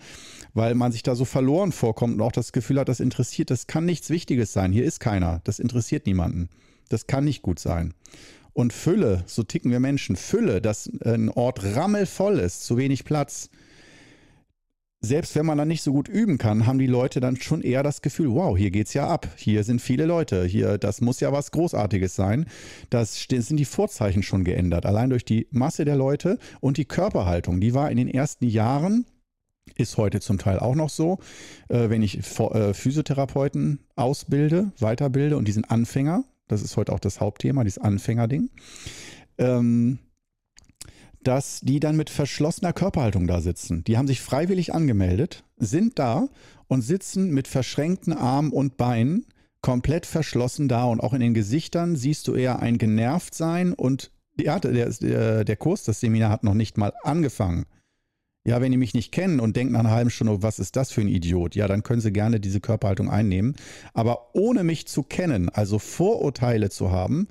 weil 0.53 0.75
man 0.75 0.91
sich 0.91 1.03
da 1.03 1.15
so 1.15 1.25
verloren 1.25 1.71
vorkommt 1.71 2.15
und 2.15 2.21
auch 2.21 2.31
das 2.31 2.51
Gefühl 2.51 2.79
hat, 2.79 2.89
das 2.89 2.99
interessiert, 2.99 3.51
das 3.51 3.67
kann 3.67 3.85
nichts 3.85 4.09
Wichtiges 4.09 4.51
sein. 4.51 4.73
Hier 4.73 4.83
ist 4.83 4.99
keiner, 4.99 5.41
das 5.45 5.59
interessiert 5.59 6.05
niemanden. 6.05 6.49
Das 6.89 7.07
kann 7.07 7.23
nicht 7.23 7.41
gut 7.41 7.59
sein. 7.59 7.93
Und 8.53 8.71
Fülle, 8.71 9.23
so 9.25 9.43
ticken 9.43 9.71
wir 9.71 9.79
Menschen, 9.79 10.15
Fülle, 10.15 10.61
dass 10.61 10.89
ein 11.03 11.29
Ort 11.29 11.63
rammelvoll 11.75 12.39
ist, 12.39 12.63
zu 12.63 12.77
wenig 12.77 13.03
Platz. 13.03 13.49
Selbst 15.05 15.35
wenn 15.35 15.45
man 15.45 15.57
dann 15.57 15.67
nicht 15.67 15.81
so 15.81 15.91
gut 15.91 16.07
üben 16.07 16.37
kann, 16.37 16.65
haben 16.65 16.79
die 16.79 16.87
Leute 16.87 17.19
dann 17.19 17.35
schon 17.35 17.61
eher 17.61 17.83
das 17.83 18.01
Gefühl, 18.01 18.31
wow, 18.31 18.57
hier 18.57 18.71
geht's 18.71 18.93
ja 18.93 19.05
ab. 19.07 19.27
Hier 19.35 19.65
sind 19.65 19.81
viele 19.81 20.05
Leute. 20.05 20.45
Hier, 20.45 20.77
das 20.77 21.01
muss 21.01 21.19
ja 21.19 21.33
was 21.33 21.51
Großartiges 21.51 22.15
sein. 22.15 22.45
Das 22.89 23.27
sind 23.29 23.57
die 23.57 23.65
Vorzeichen 23.65 24.23
schon 24.23 24.45
geändert. 24.45 24.85
Allein 24.85 25.09
durch 25.09 25.25
die 25.25 25.47
Masse 25.51 25.83
der 25.83 25.97
Leute 25.97 26.39
und 26.61 26.77
die 26.77 26.85
Körperhaltung. 26.85 27.59
Die 27.59 27.73
war 27.73 27.91
in 27.91 27.97
den 27.97 28.07
ersten 28.07 28.47
Jahren 28.47 29.05
ist 29.75 29.97
heute 29.97 30.19
zum 30.19 30.37
Teil 30.37 30.59
auch 30.59 30.75
noch 30.75 30.89
so, 30.89 31.19
äh, 31.69 31.89
wenn 31.89 32.01
ich 32.01 32.19
äh, 32.39 32.73
Physiotherapeuten 32.73 33.79
ausbilde, 33.95 34.71
weiterbilde 34.79 35.37
und 35.37 35.47
die 35.47 35.51
sind 35.53 35.71
Anfänger, 35.71 36.25
das 36.53 36.63
ist 36.63 36.77
heute 36.77 36.93
auch 36.93 36.99
das 36.99 37.19
Hauptthema, 37.19 37.63
dieses 37.63 37.79
Anfängerding, 37.79 38.49
ähm, 39.37 39.99
dass 41.23 41.61
die 41.61 41.79
dann 41.79 41.95
mit 41.95 42.09
verschlossener 42.09 42.73
Körperhaltung 42.73 43.27
da 43.27 43.41
sitzen. 43.41 43.83
Die 43.83 43.97
haben 43.97 44.07
sich 44.07 44.21
freiwillig 44.21 44.73
angemeldet, 44.73 45.43
sind 45.57 45.99
da 45.99 46.27
und 46.67 46.81
sitzen 46.81 47.31
mit 47.31 47.47
verschränkten 47.47 48.13
Armen 48.13 48.51
und 48.51 48.77
Beinen 48.77 49.25
komplett 49.61 50.05
verschlossen 50.05 50.67
da 50.67 50.83
und 50.85 50.99
auch 50.99 51.13
in 51.13 51.21
den 51.21 51.33
Gesichtern 51.33 51.95
siehst 51.95 52.27
du 52.27 52.35
eher 52.35 52.59
ein 52.59 52.77
genervt 52.77 53.33
sein 53.33 53.73
und 53.73 54.11
ja, 54.39 54.59
der, 54.59 54.89
der, 54.89 55.45
der 55.45 55.55
Kurs, 55.55 55.83
das 55.83 55.99
Seminar 55.99 56.29
hat 56.29 56.43
noch 56.43 56.55
nicht 56.55 56.77
mal 56.77 56.91
angefangen. 57.03 57.65
Ja, 58.45 58.59
wenn 58.59 58.71
die 58.73 58.77
mich 58.77 58.93
nicht 58.93 59.13
kennen 59.13 59.39
und 59.39 59.55
denken 59.55 59.73
nach 59.73 59.79
einer 59.81 59.91
halben 59.91 60.09
Stunde, 60.09 60.43
was 60.43 60.59
ist 60.59 60.75
das 60.75 60.91
für 60.91 60.99
ein 60.99 61.07
Idiot? 61.07 61.55
Ja, 61.55 61.67
dann 61.67 61.81
können 61.81 62.01
sie 62.01 62.11
gerne 62.11 62.41
diese 62.41 62.59
Körperhaltung 62.59 63.09
einnehmen. 63.09 63.55
Aber 63.93 64.31
ohne 64.33 64.65
mich 64.65 64.85
zu 64.85 65.03
kennen, 65.03 65.47
also 65.47 65.79
Vorurteile 65.79 66.69
zu 66.69 66.91
haben, 66.91 67.29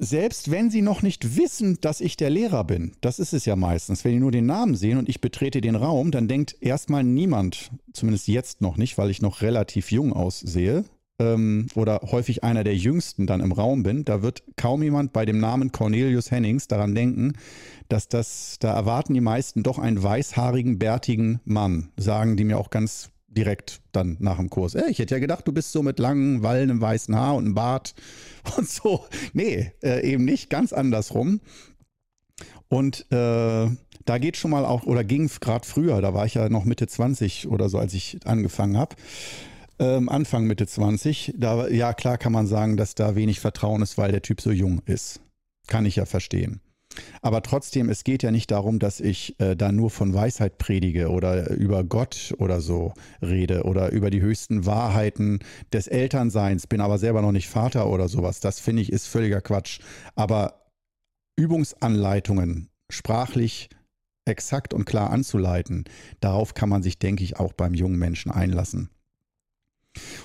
selbst 0.00 0.50
wenn 0.50 0.68
sie 0.68 0.82
noch 0.82 1.02
nicht 1.02 1.36
wissen, 1.36 1.78
dass 1.80 2.00
ich 2.00 2.16
der 2.16 2.28
Lehrer 2.28 2.64
bin, 2.64 2.92
das 3.00 3.20
ist 3.20 3.32
es 3.32 3.44
ja 3.44 3.54
meistens, 3.54 4.04
wenn 4.04 4.12
die 4.12 4.18
nur 4.18 4.32
den 4.32 4.46
Namen 4.46 4.74
sehen 4.74 4.98
und 4.98 5.08
ich 5.08 5.20
betrete 5.20 5.60
den 5.60 5.76
Raum, 5.76 6.10
dann 6.10 6.26
denkt 6.26 6.56
erstmal 6.60 7.04
niemand, 7.04 7.70
zumindest 7.92 8.26
jetzt 8.26 8.60
noch 8.60 8.76
nicht, 8.76 8.98
weil 8.98 9.10
ich 9.10 9.22
noch 9.22 9.42
relativ 9.42 9.92
jung 9.92 10.12
aussehe, 10.12 10.84
ähm, 11.18 11.68
oder 11.74 12.00
häufig 12.10 12.42
einer 12.44 12.64
der 12.64 12.76
jüngsten 12.76 13.26
dann 13.26 13.40
im 13.40 13.52
Raum 13.52 13.82
bin, 13.82 14.04
da 14.04 14.22
wird 14.22 14.42
kaum 14.56 14.82
jemand 14.82 15.12
bei 15.12 15.24
dem 15.24 15.38
Namen 15.38 15.72
Cornelius 15.72 16.30
Hennings 16.30 16.68
daran 16.68 16.94
denken, 16.94 17.34
dass 17.88 18.08
das, 18.08 18.56
da 18.60 18.74
erwarten 18.74 19.14
die 19.14 19.20
meisten 19.20 19.62
doch 19.62 19.78
einen 19.78 20.02
weißhaarigen, 20.02 20.78
bärtigen 20.78 21.40
Mann, 21.44 21.90
sagen 21.96 22.36
die 22.36 22.44
mir 22.44 22.58
auch 22.58 22.70
ganz 22.70 23.10
direkt 23.28 23.80
dann 23.92 24.16
nach 24.20 24.36
dem 24.36 24.50
Kurs. 24.50 24.74
Äh, 24.74 24.90
ich 24.90 24.98
hätte 24.98 25.14
ja 25.14 25.18
gedacht, 25.18 25.46
du 25.46 25.52
bist 25.52 25.72
so 25.72 25.82
mit 25.82 25.98
langen, 25.98 26.42
wallendem 26.42 26.80
weißen 26.80 27.14
Haar 27.14 27.34
und 27.34 27.44
einem 27.44 27.54
Bart 27.54 27.94
und 28.56 28.68
so. 28.68 29.04
Nee, 29.32 29.72
äh, 29.82 30.08
eben 30.08 30.24
nicht, 30.24 30.50
ganz 30.50 30.72
andersrum. 30.72 31.40
Und 32.68 33.06
äh, 33.12 33.68
da 34.04 34.18
geht 34.18 34.36
schon 34.36 34.50
mal 34.50 34.64
auch, 34.64 34.84
oder 34.84 35.04
ging 35.04 35.30
gerade 35.40 35.66
früher, 35.66 36.00
da 36.00 36.14
war 36.14 36.26
ich 36.26 36.34
ja 36.34 36.48
noch 36.48 36.64
Mitte 36.64 36.86
20 36.86 37.48
oder 37.48 37.68
so, 37.68 37.78
als 37.78 37.94
ich 37.94 38.18
angefangen 38.24 38.76
habe. 38.76 38.96
Ähm, 39.78 40.08
Anfang 40.08 40.44
Mitte 40.44 40.66
20, 40.66 41.34
da, 41.36 41.68
ja 41.68 41.92
klar 41.92 42.18
kann 42.18 42.32
man 42.32 42.46
sagen, 42.46 42.76
dass 42.76 42.94
da 42.94 43.16
wenig 43.16 43.40
Vertrauen 43.40 43.82
ist, 43.82 43.98
weil 43.98 44.12
der 44.12 44.22
Typ 44.22 44.40
so 44.40 44.50
jung 44.50 44.80
ist. 44.86 45.20
Kann 45.66 45.86
ich 45.86 45.96
ja 45.96 46.06
verstehen. 46.06 46.60
Aber 47.22 47.42
trotzdem, 47.42 47.88
es 47.88 48.04
geht 48.04 48.22
ja 48.22 48.30
nicht 48.30 48.50
darum, 48.50 48.78
dass 48.78 49.00
ich 49.00 49.38
äh, 49.40 49.56
da 49.56 49.72
nur 49.72 49.90
von 49.90 50.14
Weisheit 50.14 50.58
predige 50.58 51.08
oder 51.08 51.50
über 51.50 51.84
Gott 51.84 52.34
oder 52.38 52.60
so 52.60 52.92
rede 53.20 53.64
oder 53.64 53.90
über 53.90 54.10
die 54.10 54.20
höchsten 54.20 54.66
Wahrheiten 54.66 55.40
des 55.72 55.86
Elternseins, 55.86 56.66
bin 56.66 56.80
aber 56.80 56.98
selber 56.98 57.22
noch 57.22 57.32
nicht 57.32 57.48
Vater 57.48 57.88
oder 57.88 58.08
sowas. 58.08 58.40
Das 58.40 58.60
finde 58.60 58.82
ich 58.82 58.92
ist 58.92 59.06
völliger 59.06 59.40
Quatsch. 59.40 59.80
Aber 60.14 60.66
Übungsanleitungen 61.36 62.68
sprachlich 62.90 63.70
exakt 64.24 64.72
und 64.72 64.84
klar 64.84 65.10
anzuleiten, 65.10 65.84
darauf 66.20 66.54
kann 66.54 66.68
man 66.68 66.82
sich, 66.82 66.98
denke 66.98 67.24
ich, 67.24 67.38
auch 67.38 67.52
beim 67.52 67.74
jungen 67.74 67.98
Menschen 67.98 68.30
einlassen. 68.30 68.90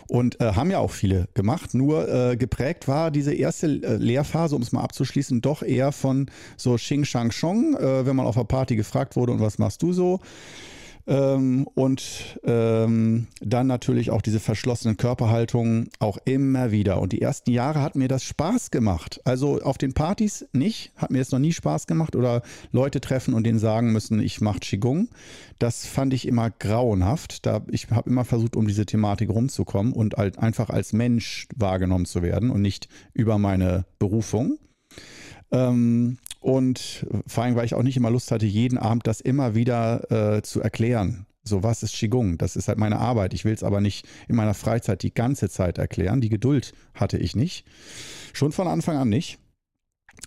Und 0.07 0.39
äh, 0.41 0.53
haben 0.53 0.71
ja 0.71 0.79
auch 0.79 0.91
viele 0.91 1.27
gemacht, 1.33 1.73
nur 1.73 2.07
äh, 2.07 2.37
geprägt 2.37 2.87
war 2.87 3.11
diese 3.11 3.33
erste 3.33 3.67
äh, 3.67 3.95
Lehrphase, 3.97 4.55
um 4.55 4.61
es 4.61 4.71
mal 4.71 4.81
abzuschließen, 4.81 5.41
doch 5.41 5.61
eher 5.63 5.91
von 5.91 6.29
so 6.57 6.75
Xing 6.75 7.05
Shang 7.05 7.31
Chong, 7.31 7.75
äh, 7.75 8.05
wenn 8.05 8.15
man 8.15 8.25
auf 8.25 8.37
einer 8.37 8.45
Party 8.45 8.75
gefragt 8.75 9.15
wurde, 9.15 9.33
und 9.33 9.41
was 9.41 9.59
machst 9.59 9.81
du 9.81 9.93
so? 9.93 10.19
Ähm, 11.09 11.67
und 11.73 12.39
ähm, 12.43 13.25
dann 13.41 13.65
natürlich 13.65 14.11
auch 14.11 14.21
diese 14.21 14.39
verschlossenen 14.39 14.95
Körperhaltungen 14.95 15.89
auch 15.97 16.19
immer 16.23 16.69
wieder. 16.69 17.01
Und 17.01 17.13
die 17.13 17.21
ersten 17.21 17.49
Jahre 17.49 17.81
hat 17.81 17.95
mir 17.95 18.07
das 18.07 18.23
Spaß 18.23 18.69
gemacht. 18.69 19.19
Also 19.23 19.59
auf 19.59 19.79
den 19.79 19.93
Partys 19.93 20.47
nicht, 20.53 20.91
hat 20.95 21.09
mir 21.09 21.19
es 21.19 21.31
noch 21.31 21.39
nie 21.39 21.51
Spaß 21.51 21.87
gemacht 21.87 22.15
oder 22.15 22.43
Leute 22.71 23.01
treffen 23.01 23.33
und 23.33 23.43
denen 23.43 23.57
sagen 23.57 23.91
müssen, 23.91 24.19
ich 24.19 24.39
mache 24.39 24.59
Qigong. 24.59 25.09
Das 25.57 25.87
fand 25.87 26.13
ich 26.13 26.27
immer 26.27 26.51
grauenhaft. 26.51 27.43
Da, 27.47 27.61
ich 27.71 27.89
habe 27.89 28.07
immer 28.07 28.23
versucht, 28.23 28.55
um 28.55 28.67
diese 28.67 28.85
Thematik 28.85 29.31
rumzukommen 29.31 29.93
und 29.93 30.13
halt 30.15 30.37
einfach 30.37 30.69
als 30.69 30.93
Mensch 30.93 31.47
wahrgenommen 31.55 32.05
zu 32.05 32.21
werden 32.21 32.51
und 32.51 32.61
nicht 32.61 32.87
über 33.15 33.39
meine 33.39 33.85
Berufung. 33.97 34.59
Ähm, 35.51 36.19
und 36.39 37.05
vor 37.27 37.43
allem, 37.43 37.55
weil 37.55 37.65
ich 37.65 37.75
auch 37.75 37.83
nicht 37.83 37.97
immer 37.97 38.09
Lust 38.09 38.31
hatte, 38.31 38.45
jeden 38.45 38.77
Abend 38.77 39.07
das 39.07 39.21
immer 39.21 39.55
wieder 39.55 40.37
äh, 40.37 40.41
zu 40.41 40.61
erklären. 40.61 41.25
So, 41.43 41.63
was 41.63 41.83
ist 41.83 41.95
Qigong? 41.95 42.37
Das 42.37 42.55
ist 42.55 42.67
halt 42.67 42.77
meine 42.77 42.99
Arbeit. 42.99 43.33
Ich 43.33 43.43
will 43.45 43.53
es 43.53 43.63
aber 43.63 43.81
nicht 43.81 44.07
in 44.27 44.35
meiner 44.35 44.53
Freizeit 44.53 45.03
die 45.03 45.13
ganze 45.13 45.49
Zeit 45.49 45.77
erklären. 45.77 46.21
Die 46.21 46.29
Geduld 46.29 46.73
hatte 46.93 47.17
ich 47.17 47.35
nicht. 47.35 47.65
Schon 48.33 48.51
von 48.51 48.67
Anfang 48.67 48.97
an 48.97 49.09
nicht. 49.09 49.39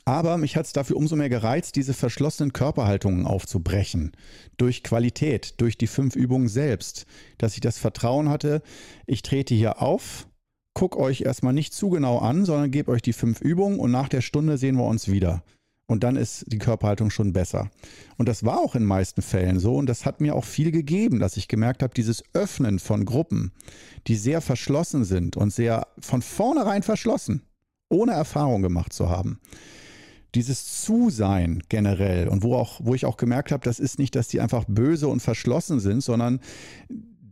Aber 0.04 0.38
mich 0.38 0.56
hat 0.56 0.66
es 0.66 0.72
dafür 0.72 0.96
umso 0.96 1.16
mehr 1.16 1.28
gereizt, 1.28 1.76
diese 1.76 1.94
verschlossenen 1.94 2.52
Körperhaltungen 2.52 3.26
aufzubrechen. 3.26 4.12
Durch 4.56 4.82
Qualität, 4.82 5.60
durch 5.60 5.76
die 5.76 5.86
fünf 5.86 6.16
Übungen 6.16 6.48
selbst. 6.48 7.06
Dass 7.38 7.54
ich 7.54 7.60
das 7.60 7.78
Vertrauen 7.78 8.28
hatte, 8.28 8.62
ich 9.06 9.22
trete 9.22 9.54
hier 9.54 9.80
auf, 9.80 10.26
guck 10.74 10.96
euch 10.96 11.20
erstmal 11.22 11.52
nicht 11.52 11.74
zu 11.74 11.90
genau 11.90 12.18
an, 12.18 12.44
sondern 12.44 12.70
gebe 12.70 12.90
euch 12.90 13.02
die 13.02 13.12
fünf 13.12 13.40
Übungen 13.40 13.78
und 13.78 13.90
nach 13.90 14.08
der 14.08 14.22
Stunde 14.22 14.58
sehen 14.58 14.76
wir 14.76 14.86
uns 14.86 15.08
wieder. 15.08 15.44
Und 15.92 16.04
dann 16.04 16.16
ist 16.16 16.46
die 16.46 16.56
Körperhaltung 16.56 17.10
schon 17.10 17.34
besser. 17.34 17.70
Und 18.16 18.26
das 18.26 18.44
war 18.44 18.60
auch 18.60 18.74
in 18.74 18.82
meisten 18.82 19.20
Fällen 19.20 19.60
so. 19.60 19.76
Und 19.76 19.84
das 19.90 20.06
hat 20.06 20.22
mir 20.22 20.34
auch 20.34 20.46
viel 20.46 20.70
gegeben, 20.72 21.18
dass 21.18 21.36
ich 21.36 21.48
gemerkt 21.48 21.82
habe, 21.82 21.92
dieses 21.92 22.24
Öffnen 22.32 22.78
von 22.78 23.04
Gruppen, 23.04 23.52
die 24.06 24.16
sehr 24.16 24.40
verschlossen 24.40 25.04
sind 25.04 25.36
und 25.36 25.52
sehr 25.52 25.88
von 25.98 26.22
vornherein 26.22 26.82
verschlossen, 26.82 27.42
ohne 27.90 28.12
Erfahrung 28.12 28.62
gemacht 28.62 28.94
zu 28.94 29.10
haben. 29.10 29.38
Dieses 30.34 30.80
Zusein 30.80 31.62
generell 31.68 32.28
und 32.28 32.42
wo, 32.42 32.54
auch, 32.54 32.80
wo 32.82 32.94
ich 32.94 33.04
auch 33.04 33.18
gemerkt 33.18 33.52
habe, 33.52 33.62
das 33.62 33.78
ist 33.78 33.98
nicht, 33.98 34.16
dass 34.16 34.28
die 34.28 34.40
einfach 34.40 34.64
böse 34.66 35.08
und 35.08 35.20
verschlossen 35.20 35.78
sind, 35.78 36.02
sondern 36.02 36.40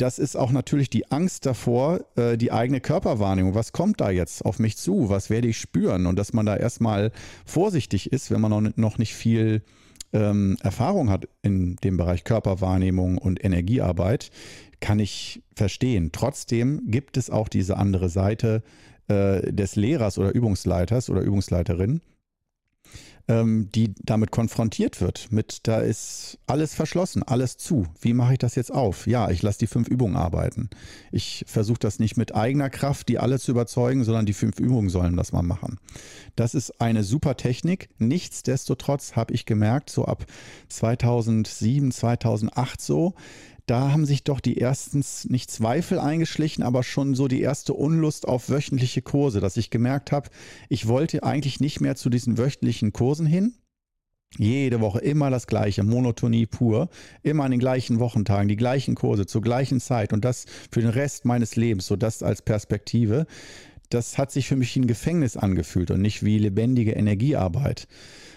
das 0.00 0.18
ist 0.18 0.36
auch 0.36 0.50
natürlich 0.50 0.88
die 0.88 1.10
Angst 1.10 1.46
davor, 1.46 2.00
äh, 2.16 2.36
die 2.38 2.52
eigene 2.52 2.80
Körperwahrnehmung. 2.80 3.54
Was 3.54 3.72
kommt 3.72 4.00
da 4.00 4.10
jetzt 4.10 4.44
auf 4.44 4.58
mich 4.58 4.76
zu? 4.76 5.08
Was 5.08 5.30
werde 5.30 5.48
ich 5.48 5.58
spüren? 5.58 6.06
Und 6.06 6.18
dass 6.18 6.32
man 6.32 6.46
da 6.46 6.56
erstmal 6.56 7.12
vorsichtig 7.44 8.12
ist, 8.12 8.30
wenn 8.30 8.40
man 8.40 8.72
noch 8.76 8.98
nicht 8.98 9.14
viel 9.14 9.62
ähm, 10.12 10.56
Erfahrung 10.62 11.10
hat 11.10 11.28
in 11.42 11.76
dem 11.76 11.96
Bereich 11.96 12.24
Körperwahrnehmung 12.24 13.18
und 13.18 13.44
Energiearbeit, 13.44 14.30
kann 14.80 14.98
ich 14.98 15.42
verstehen. 15.54 16.10
Trotzdem 16.12 16.82
gibt 16.86 17.16
es 17.16 17.28
auch 17.28 17.48
diese 17.48 17.76
andere 17.76 18.08
Seite 18.08 18.62
äh, 19.08 19.52
des 19.52 19.76
Lehrers 19.76 20.18
oder 20.18 20.34
Übungsleiters 20.34 21.10
oder 21.10 21.20
Übungsleiterin, 21.20 22.00
ähm, 23.30 23.68
die 23.72 23.94
damit 24.02 24.32
konfrontiert 24.32 25.00
wird. 25.00 25.30
Mit, 25.30 25.68
da 25.68 25.78
ist 25.78 26.38
alles 26.48 26.74
verschlossen, 26.74 27.22
alles 27.22 27.56
zu. 27.56 27.86
Wie 28.00 28.12
mache 28.12 28.32
ich 28.32 28.38
das 28.38 28.56
jetzt 28.56 28.74
auf? 28.74 29.06
Ja, 29.06 29.30
ich 29.30 29.40
lasse 29.42 29.60
die 29.60 29.68
fünf 29.68 29.86
Übungen 29.86 30.16
arbeiten. 30.16 30.68
Ich 31.12 31.44
versuche 31.46 31.78
das 31.78 32.00
nicht 32.00 32.16
mit 32.16 32.34
eigener 32.34 32.70
Kraft, 32.70 33.08
die 33.08 33.20
alle 33.20 33.38
zu 33.38 33.52
überzeugen, 33.52 34.02
sondern 34.02 34.26
die 34.26 34.32
fünf 34.32 34.58
Übungen 34.58 34.90
sollen 34.90 35.16
das 35.16 35.30
mal 35.30 35.42
machen. 35.42 35.78
Das 36.34 36.54
ist 36.54 36.80
eine 36.80 37.04
super 37.04 37.36
Technik. 37.36 37.88
Nichtsdestotrotz 37.98 39.14
habe 39.14 39.32
ich 39.32 39.46
gemerkt, 39.46 39.90
so 39.90 40.06
ab 40.06 40.26
2007, 40.68 41.92
2008 41.92 42.80
so, 42.80 43.14
da 43.70 43.92
haben 43.92 44.04
sich 44.04 44.24
doch 44.24 44.40
die 44.40 44.58
erstens 44.58 45.30
nicht 45.30 45.48
Zweifel 45.48 46.00
eingeschlichen, 46.00 46.64
aber 46.64 46.82
schon 46.82 47.14
so 47.14 47.28
die 47.28 47.40
erste 47.40 47.72
Unlust 47.72 48.26
auf 48.26 48.50
wöchentliche 48.50 49.00
Kurse, 49.00 49.38
dass 49.38 49.56
ich 49.56 49.70
gemerkt 49.70 50.10
habe, 50.10 50.28
ich 50.68 50.88
wollte 50.88 51.22
eigentlich 51.22 51.60
nicht 51.60 51.80
mehr 51.80 51.94
zu 51.94 52.10
diesen 52.10 52.36
wöchentlichen 52.36 52.92
Kursen 52.92 53.26
hin. 53.26 53.54
Jede 54.36 54.80
Woche 54.80 54.98
immer 54.98 55.30
das 55.30 55.46
gleiche, 55.46 55.84
Monotonie 55.84 56.46
pur, 56.46 56.88
immer 57.22 57.44
an 57.44 57.52
den 57.52 57.60
gleichen 57.60 58.00
Wochentagen, 58.00 58.48
die 58.48 58.56
gleichen 58.56 58.96
Kurse 58.96 59.26
zur 59.26 59.40
gleichen 59.40 59.80
Zeit 59.80 60.12
und 60.12 60.24
das 60.24 60.46
für 60.72 60.80
den 60.80 60.90
Rest 60.90 61.24
meines 61.24 61.54
Lebens, 61.54 61.86
so 61.86 61.94
das 61.94 62.24
als 62.24 62.42
Perspektive. 62.42 63.26
Das 63.90 64.18
hat 64.18 64.30
sich 64.30 64.46
für 64.46 64.56
mich 64.56 64.74
wie 64.74 64.80
ein 64.80 64.86
Gefängnis 64.86 65.36
angefühlt 65.36 65.90
und 65.90 66.00
nicht 66.00 66.24
wie 66.24 66.38
lebendige 66.38 66.92
Energiearbeit. 66.92 67.88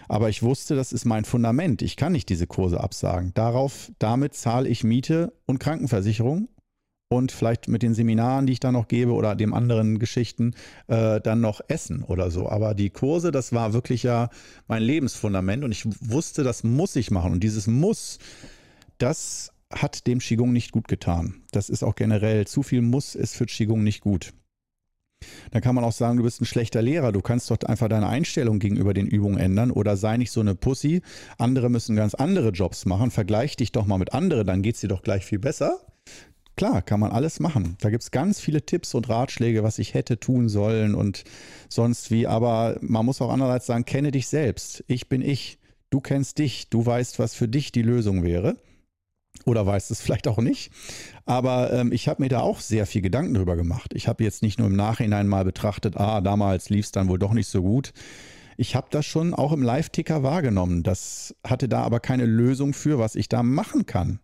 Aber 0.10 0.30
ich 0.30 0.44
wusste, 0.44 0.76
das 0.76 0.92
ist 0.92 1.06
mein 1.06 1.26
Fundament. 1.26 1.82
Ich 1.82 1.96
kann 1.96 2.12
nicht 2.12 2.30
diese 2.30 2.48
Kurse 2.48 2.82
absagen. 2.82 3.34
Darauf, 3.36 3.92
damit 4.00 4.34
zahle 4.34 4.68
ich 4.68 4.84
Miete 4.84 5.34
und 5.46 5.60
Krankenversicherung 5.60 6.50
und 7.08 7.32
vielleicht 7.32 7.68
mit 7.68 7.84
den 7.84 7.94
Seminaren, 7.94 8.48
die 8.48 8.54
ich 8.54 8.60
da 8.60 8.72
noch 8.72 8.88
gebe 8.88 9.14
oder 9.14 9.36
dem 9.36 9.54
anderen 9.54 10.00
Geschichten, 10.00 10.56
äh, 10.88 11.22
dann 11.22 11.42
noch 11.42 11.62
Essen 11.68 12.04
oder 12.04 12.32
so. 12.32 12.50
Aber 12.50 12.74
die 12.74 12.90
Kurse, 12.90 13.32
das 13.32 13.54
war 13.54 13.74
wirklich 13.74 14.04
ja 14.04 14.30
mein 14.68 14.84
Lebensfundament 14.84 15.64
und 15.64 15.72
ich 15.72 15.86
wusste, 16.02 16.44
das 16.44 16.64
muss 16.64 16.96
ich 16.96 17.12
machen. 17.12 17.32
Und 17.32 17.44
dieses 17.44 17.68
Muss, 17.68 18.18
das 18.98 19.52
hat 19.72 20.08
dem 20.08 20.20
Qigong 20.20 20.52
nicht 20.52 20.72
gut 20.72 20.88
getan. 20.88 21.44
Das 21.52 21.70
ist 21.70 21.84
auch 21.84 21.96
generell, 21.96 22.48
zu 22.48 22.64
viel 22.64 22.82
Muss 22.82 23.16
ist 23.16 23.36
für 23.36 23.46
Qigong 23.46 23.84
nicht 23.84 24.02
gut. 24.02 24.34
Dann 25.52 25.62
kann 25.62 25.76
man 25.76 25.84
auch 25.84 25.92
sagen, 25.92 26.18
du 26.18 26.24
bist 26.24 26.42
ein 26.42 26.46
schlechter 26.46 26.82
Lehrer. 26.82 27.12
Du 27.12 27.22
kannst 27.22 27.50
doch 27.52 27.58
einfach 27.66 27.90
deine 27.90 28.08
Einstellung 28.08 28.60
gegenüber 28.60 28.94
den 28.94 29.08
Übungen 29.08 29.38
ändern 29.38 29.72
oder 29.72 29.98
sei 29.98 30.18
nicht 30.18 30.32
so 30.32 30.42
eine 30.42 30.56
Pussy. 30.56 31.02
Andere 31.38 31.70
müssen 31.70 31.96
ganz 31.96 32.14
andere 32.14 32.50
Jobs 32.50 32.86
machen. 32.86 33.12
Vergleich 33.12 33.56
dich 33.56 33.72
doch 33.72 33.86
mal 33.86 33.98
mit 33.98 34.14
anderen, 34.14 34.48
dann 34.48 34.62
geht 34.62 34.76
es 34.76 34.82
dir 34.82 34.88
doch 34.88 35.02
gleich 35.02 35.26
viel 35.26 35.40
besser. 35.40 35.80
Klar, 36.56 36.84
kann 36.84 37.00
man 37.00 37.12
alles 37.12 37.40
machen. 37.40 37.78
Da 37.82 37.90
gibt 37.90 38.04
es 38.04 38.12
ganz 38.12 38.40
viele 38.40 38.64
Tipps 38.64 38.94
und 38.94 39.10
Ratschläge, 39.10 39.64
was 39.64 39.80
ich 39.80 39.96
hätte 39.96 40.20
tun 40.20 40.50
sollen 40.50 40.94
und 40.94 41.24
sonst 41.68 42.12
wie. 42.12 42.28
Aber 42.28 42.78
man 42.82 43.06
muss 43.06 43.22
auch 43.22 43.32
andererseits 43.32 43.66
sagen, 43.66 43.86
kenne 43.86 44.12
dich 44.12 44.28
selbst. 44.28 44.84
Ich 44.88 45.10
bin 45.10 45.22
ich. 45.22 45.58
Du 45.90 46.00
kennst 46.00 46.38
dich. 46.38 46.70
Du 46.70 46.86
weißt, 46.86 47.18
was 47.18 47.34
für 47.34 47.48
dich 47.48 47.72
die 47.72 47.82
Lösung 47.82 48.24
wäre. 48.24 48.58
Oder 49.46 49.66
weißt 49.66 49.92
es 49.92 50.02
vielleicht 50.02 50.28
auch 50.28 50.38
nicht. 50.38 50.72
Aber 51.26 51.74
ähm, 51.74 51.92
ich 51.92 52.08
habe 52.08 52.22
mir 52.24 52.30
da 52.30 52.40
auch 52.42 52.60
sehr 52.60 52.86
viel 52.86 53.02
Gedanken 53.02 53.34
drüber 53.34 53.56
gemacht. 53.56 53.92
Ich 53.94 54.08
habe 54.08 54.24
jetzt 54.24 54.42
nicht 54.42 54.60
nur 54.60 54.68
im 54.68 54.76
Nachhinein 54.76 55.28
mal 55.28 55.44
betrachtet, 55.44 55.98
ah, 55.98 56.22
damals 56.22 56.70
lief 56.70 56.86
es 56.86 56.92
dann 56.92 57.10
wohl 57.10 57.20
doch 57.20 57.34
nicht 57.34 57.48
so 57.48 57.62
gut. 57.62 57.94
Ich 58.56 58.76
habe 58.76 58.88
das 58.92 59.06
schon 59.06 59.34
auch 59.34 59.52
im 59.52 59.64
Live-Ticker 59.64 60.24
wahrgenommen. 60.24 60.84
Das 60.84 61.36
hatte 61.44 61.68
da 61.68 61.82
aber 61.82 62.00
keine 62.00 62.26
Lösung 62.26 62.74
für, 62.74 63.00
was 63.00 63.16
ich 63.16 63.28
da 63.28 63.42
machen 63.42 63.86
kann 63.86 64.20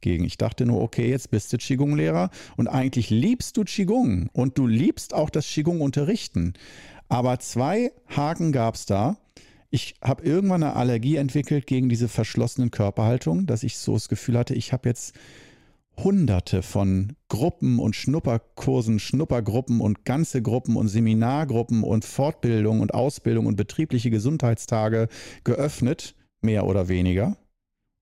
gegen. 0.00 0.24
Ich 0.24 0.38
dachte 0.38 0.64
nur, 0.66 0.80
okay, 0.80 1.10
jetzt 1.10 1.30
bist 1.30 1.52
du 1.52 1.58
Qigong-Lehrer 1.58 2.30
und 2.56 2.68
eigentlich 2.68 3.10
liebst 3.10 3.56
du 3.56 3.64
Qigong 3.64 4.30
und 4.32 4.58
du 4.58 4.66
liebst 4.66 5.12
auch 5.12 5.30
das 5.30 5.46
Qigong 5.46 5.80
unterrichten. 5.80 6.54
Aber 7.08 7.38
zwei 7.40 7.92
Haken 8.08 8.52
gab 8.52 8.76
es 8.76 8.86
da 8.86 9.18
ich 9.74 9.96
habe 10.00 10.22
irgendwann 10.22 10.62
eine 10.62 10.76
Allergie 10.76 11.16
entwickelt 11.16 11.66
gegen 11.66 11.88
diese 11.88 12.06
verschlossenen 12.06 12.70
Körperhaltungen, 12.70 13.46
dass 13.46 13.64
ich 13.64 13.76
so 13.76 13.94
das 13.94 14.08
Gefühl 14.08 14.38
hatte, 14.38 14.54
ich 14.54 14.72
habe 14.72 14.88
jetzt 14.88 15.16
hunderte 15.96 16.62
von 16.62 17.16
Gruppen 17.28 17.80
und 17.80 17.96
Schnupperkursen, 17.96 19.00
Schnuppergruppen 19.00 19.80
und 19.80 20.04
ganze 20.04 20.42
Gruppen 20.42 20.76
und 20.76 20.86
Seminargruppen 20.86 21.82
und 21.82 22.04
Fortbildung 22.04 22.78
und 22.78 22.94
Ausbildung 22.94 23.46
und 23.46 23.56
betriebliche 23.56 24.10
Gesundheitstage 24.10 25.08
geöffnet, 25.42 26.14
mehr 26.40 26.66
oder 26.68 26.86
weniger. 26.86 27.36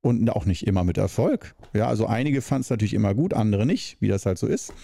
und 0.03 0.29
auch 0.31 0.45
nicht 0.45 0.67
immer 0.67 0.85
mit 0.85 0.99
Erfolg. 0.99 1.55
Ja, 1.73 1.87
also 1.87 2.07
einige 2.07 2.43
fanden 2.43 2.63
es 2.63 2.71
natürlich 2.71 2.95
immer 2.95 3.15
gut, 3.15 3.33
andere 3.33 3.65
nicht, 3.65 3.97
wie 4.01 4.09
das 4.09 4.27
halt 4.27 4.37
so 4.37 4.47
ist. 4.47 4.75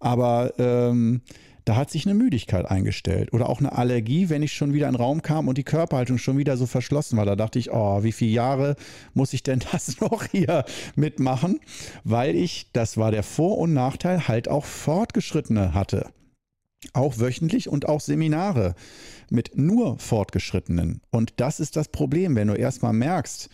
Aber 0.00 0.54
ähm, 0.58 1.20
da 1.64 1.76
hat 1.76 1.90
sich 1.90 2.06
eine 2.06 2.14
Müdigkeit 2.14 2.66
eingestellt 2.66 3.32
oder 3.32 3.48
auch 3.48 3.60
eine 3.60 3.72
Allergie, 3.72 4.28
wenn 4.28 4.42
ich 4.42 4.52
schon 4.52 4.72
wieder 4.72 4.88
in 4.88 4.94
den 4.94 5.00
Raum 5.00 5.22
kam 5.22 5.48
und 5.48 5.58
die 5.58 5.64
Körperhaltung 5.64 6.18
schon 6.18 6.38
wieder 6.38 6.56
so 6.56 6.66
verschlossen 6.66 7.16
war. 7.16 7.26
Da 7.26 7.36
dachte 7.36 7.58
ich, 7.58 7.72
oh, 7.72 8.02
wie 8.02 8.12
viele 8.12 8.32
Jahre 8.32 8.76
muss 9.14 9.32
ich 9.32 9.42
denn 9.42 9.60
das 9.72 10.00
noch 10.00 10.24
hier 10.24 10.64
mitmachen? 10.96 11.60
Weil 12.04 12.34
ich, 12.34 12.70
das 12.72 12.96
war 12.96 13.10
der 13.10 13.22
Vor- 13.22 13.58
und 13.58 13.72
Nachteil, 13.72 14.28
halt 14.28 14.48
auch 14.48 14.64
Fortgeschrittene 14.64 15.74
hatte. 15.74 16.10
Auch 16.94 17.20
wöchentlich 17.20 17.68
und 17.68 17.88
auch 17.88 18.00
Seminare 18.00 18.74
mit 19.30 19.56
nur 19.56 19.98
Fortgeschrittenen. 19.98 21.00
Und 21.10 21.34
das 21.36 21.60
ist 21.60 21.76
das 21.76 21.88
Problem, 21.88 22.34
wenn 22.34 22.48
du 22.48 22.54
erstmal 22.54 22.92
merkst, 22.92 23.48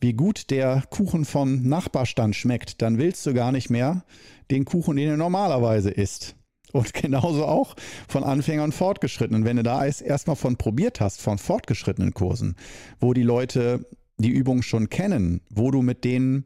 wie 0.00 0.14
gut 0.14 0.50
der 0.50 0.82
Kuchen 0.90 1.24
vom 1.24 1.62
Nachbarstand 1.62 2.34
schmeckt, 2.34 2.82
dann 2.82 2.98
willst 2.98 3.24
du 3.24 3.34
gar 3.34 3.52
nicht 3.52 3.70
mehr 3.70 4.04
den 4.50 4.64
Kuchen, 4.64 4.96
den 4.96 5.10
du 5.10 5.16
normalerweise 5.16 5.90
isst. 5.90 6.34
Und 6.72 6.94
genauso 6.94 7.46
auch 7.46 7.76
von 8.08 8.24
Anfängern 8.24 8.66
und 8.66 8.72
Fortgeschrittenen. 8.72 9.44
Wenn 9.44 9.56
du 9.56 9.62
da 9.62 9.84
erstmal 9.84 10.36
von 10.36 10.56
probiert 10.56 11.00
hast, 11.00 11.20
von 11.20 11.38
fortgeschrittenen 11.38 12.14
Kursen, 12.14 12.56
wo 13.00 13.12
die 13.12 13.22
Leute 13.22 13.86
die 14.18 14.30
Übung 14.30 14.62
schon 14.62 14.88
kennen, 14.88 15.40
wo 15.50 15.70
du 15.70 15.82
mit 15.82 16.04
denen, 16.04 16.44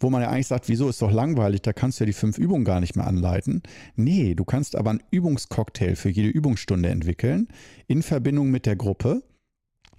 wo 0.00 0.10
man 0.10 0.22
ja 0.22 0.30
eigentlich 0.30 0.46
sagt, 0.46 0.68
wieso 0.68 0.88
ist 0.88 1.02
doch 1.02 1.10
langweilig, 1.10 1.62
da 1.62 1.72
kannst 1.72 1.98
du 1.98 2.04
ja 2.04 2.06
die 2.06 2.12
fünf 2.12 2.38
Übungen 2.38 2.64
gar 2.64 2.80
nicht 2.80 2.96
mehr 2.96 3.06
anleiten. 3.06 3.62
Nee, 3.96 4.34
du 4.34 4.44
kannst 4.44 4.76
aber 4.76 4.90
einen 4.90 5.02
Übungscocktail 5.10 5.96
für 5.96 6.08
jede 6.08 6.28
Übungsstunde 6.28 6.88
entwickeln, 6.88 7.48
in 7.86 8.02
Verbindung 8.02 8.50
mit 8.50 8.66
der 8.66 8.76
Gruppe, 8.76 9.22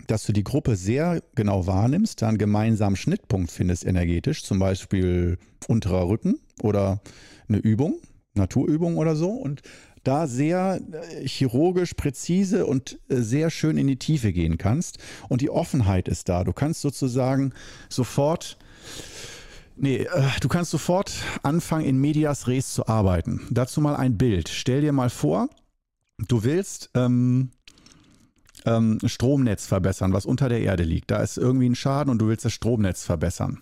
dass 0.08 0.26
du 0.26 0.34
die 0.34 0.44
Gruppe 0.44 0.76
sehr 0.76 1.22
genau 1.36 1.68
wahrnimmst, 1.68 2.22
da 2.22 2.30
einen 2.30 2.38
gemeinsamen 2.38 2.96
Schnittpunkt 2.96 3.52
findest 3.52 3.86
energetisch, 3.86 4.44
zum 4.44 4.60
Beispiel 4.60 5.38
unterer 5.68 6.08
Rücken 6.08 6.40
oder 6.62 7.02
eine 7.48 7.58
Übung, 7.58 8.00
Naturübung 8.36 8.98
oder 8.98 9.16
so 9.16 9.30
und 9.32 9.62
da 10.04 10.28
sehr 10.28 10.80
äh, 10.92 11.28
chirurgisch, 11.28 11.94
präzise 11.94 12.66
und 12.66 13.00
äh, 13.10 13.18
sehr 13.18 13.50
schön 13.50 13.78
in 13.78 13.88
die 13.88 13.98
Tiefe 13.98 14.32
gehen 14.32 14.58
kannst. 14.58 14.98
Und 15.28 15.42
die 15.42 15.50
Offenheit 15.50 16.08
ist 16.08 16.30
da. 16.30 16.44
Du 16.44 16.54
kannst 16.54 16.82
sozusagen 16.82 17.54
sofort, 17.90 18.58
nee, 19.76 19.98
äh, 19.98 20.24
du 20.42 20.48
kannst 20.48 20.72
sofort 20.72 21.12
anfangen, 21.44 21.86
in 21.86 22.00
Medias 22.00 22.48
Res 22.48 22.74
zu 22.74 22.88
arbeiten. 22.88 23.42
Dazu 23.52 23.82
mal 23.82 23.96
ein 23.96 24.18
Bild. 24.18 24.50
Stell 24.50 24.82
dir 24.82 24.94
mal 24.94 25.10
vor, 25.10 25.50
du 26.18 26.44
willst 26.44 26.90
ähm, 26.94 27.52
ähm, 28.66 29.00
Stromnetz 29.06 29.68
verbessern, 29.68 30.14
was 30.14 30.26
unter 30.26 30.50
der 30.50 30.62
Erde 30.62 30.84
liegt. 30.84 31.12
Da 31.12 31.18
ist 31.18 31.38
irgendwie 31.38 31.70
ein 31.70 31.76
Schaden 31.76 32.10
und 32.10 32.20
du 32.20 32.28
willst 32.28 32.46
das 32.46 32.54
Stromnetz 32.54 33.04
verbessern. 33.04 33.60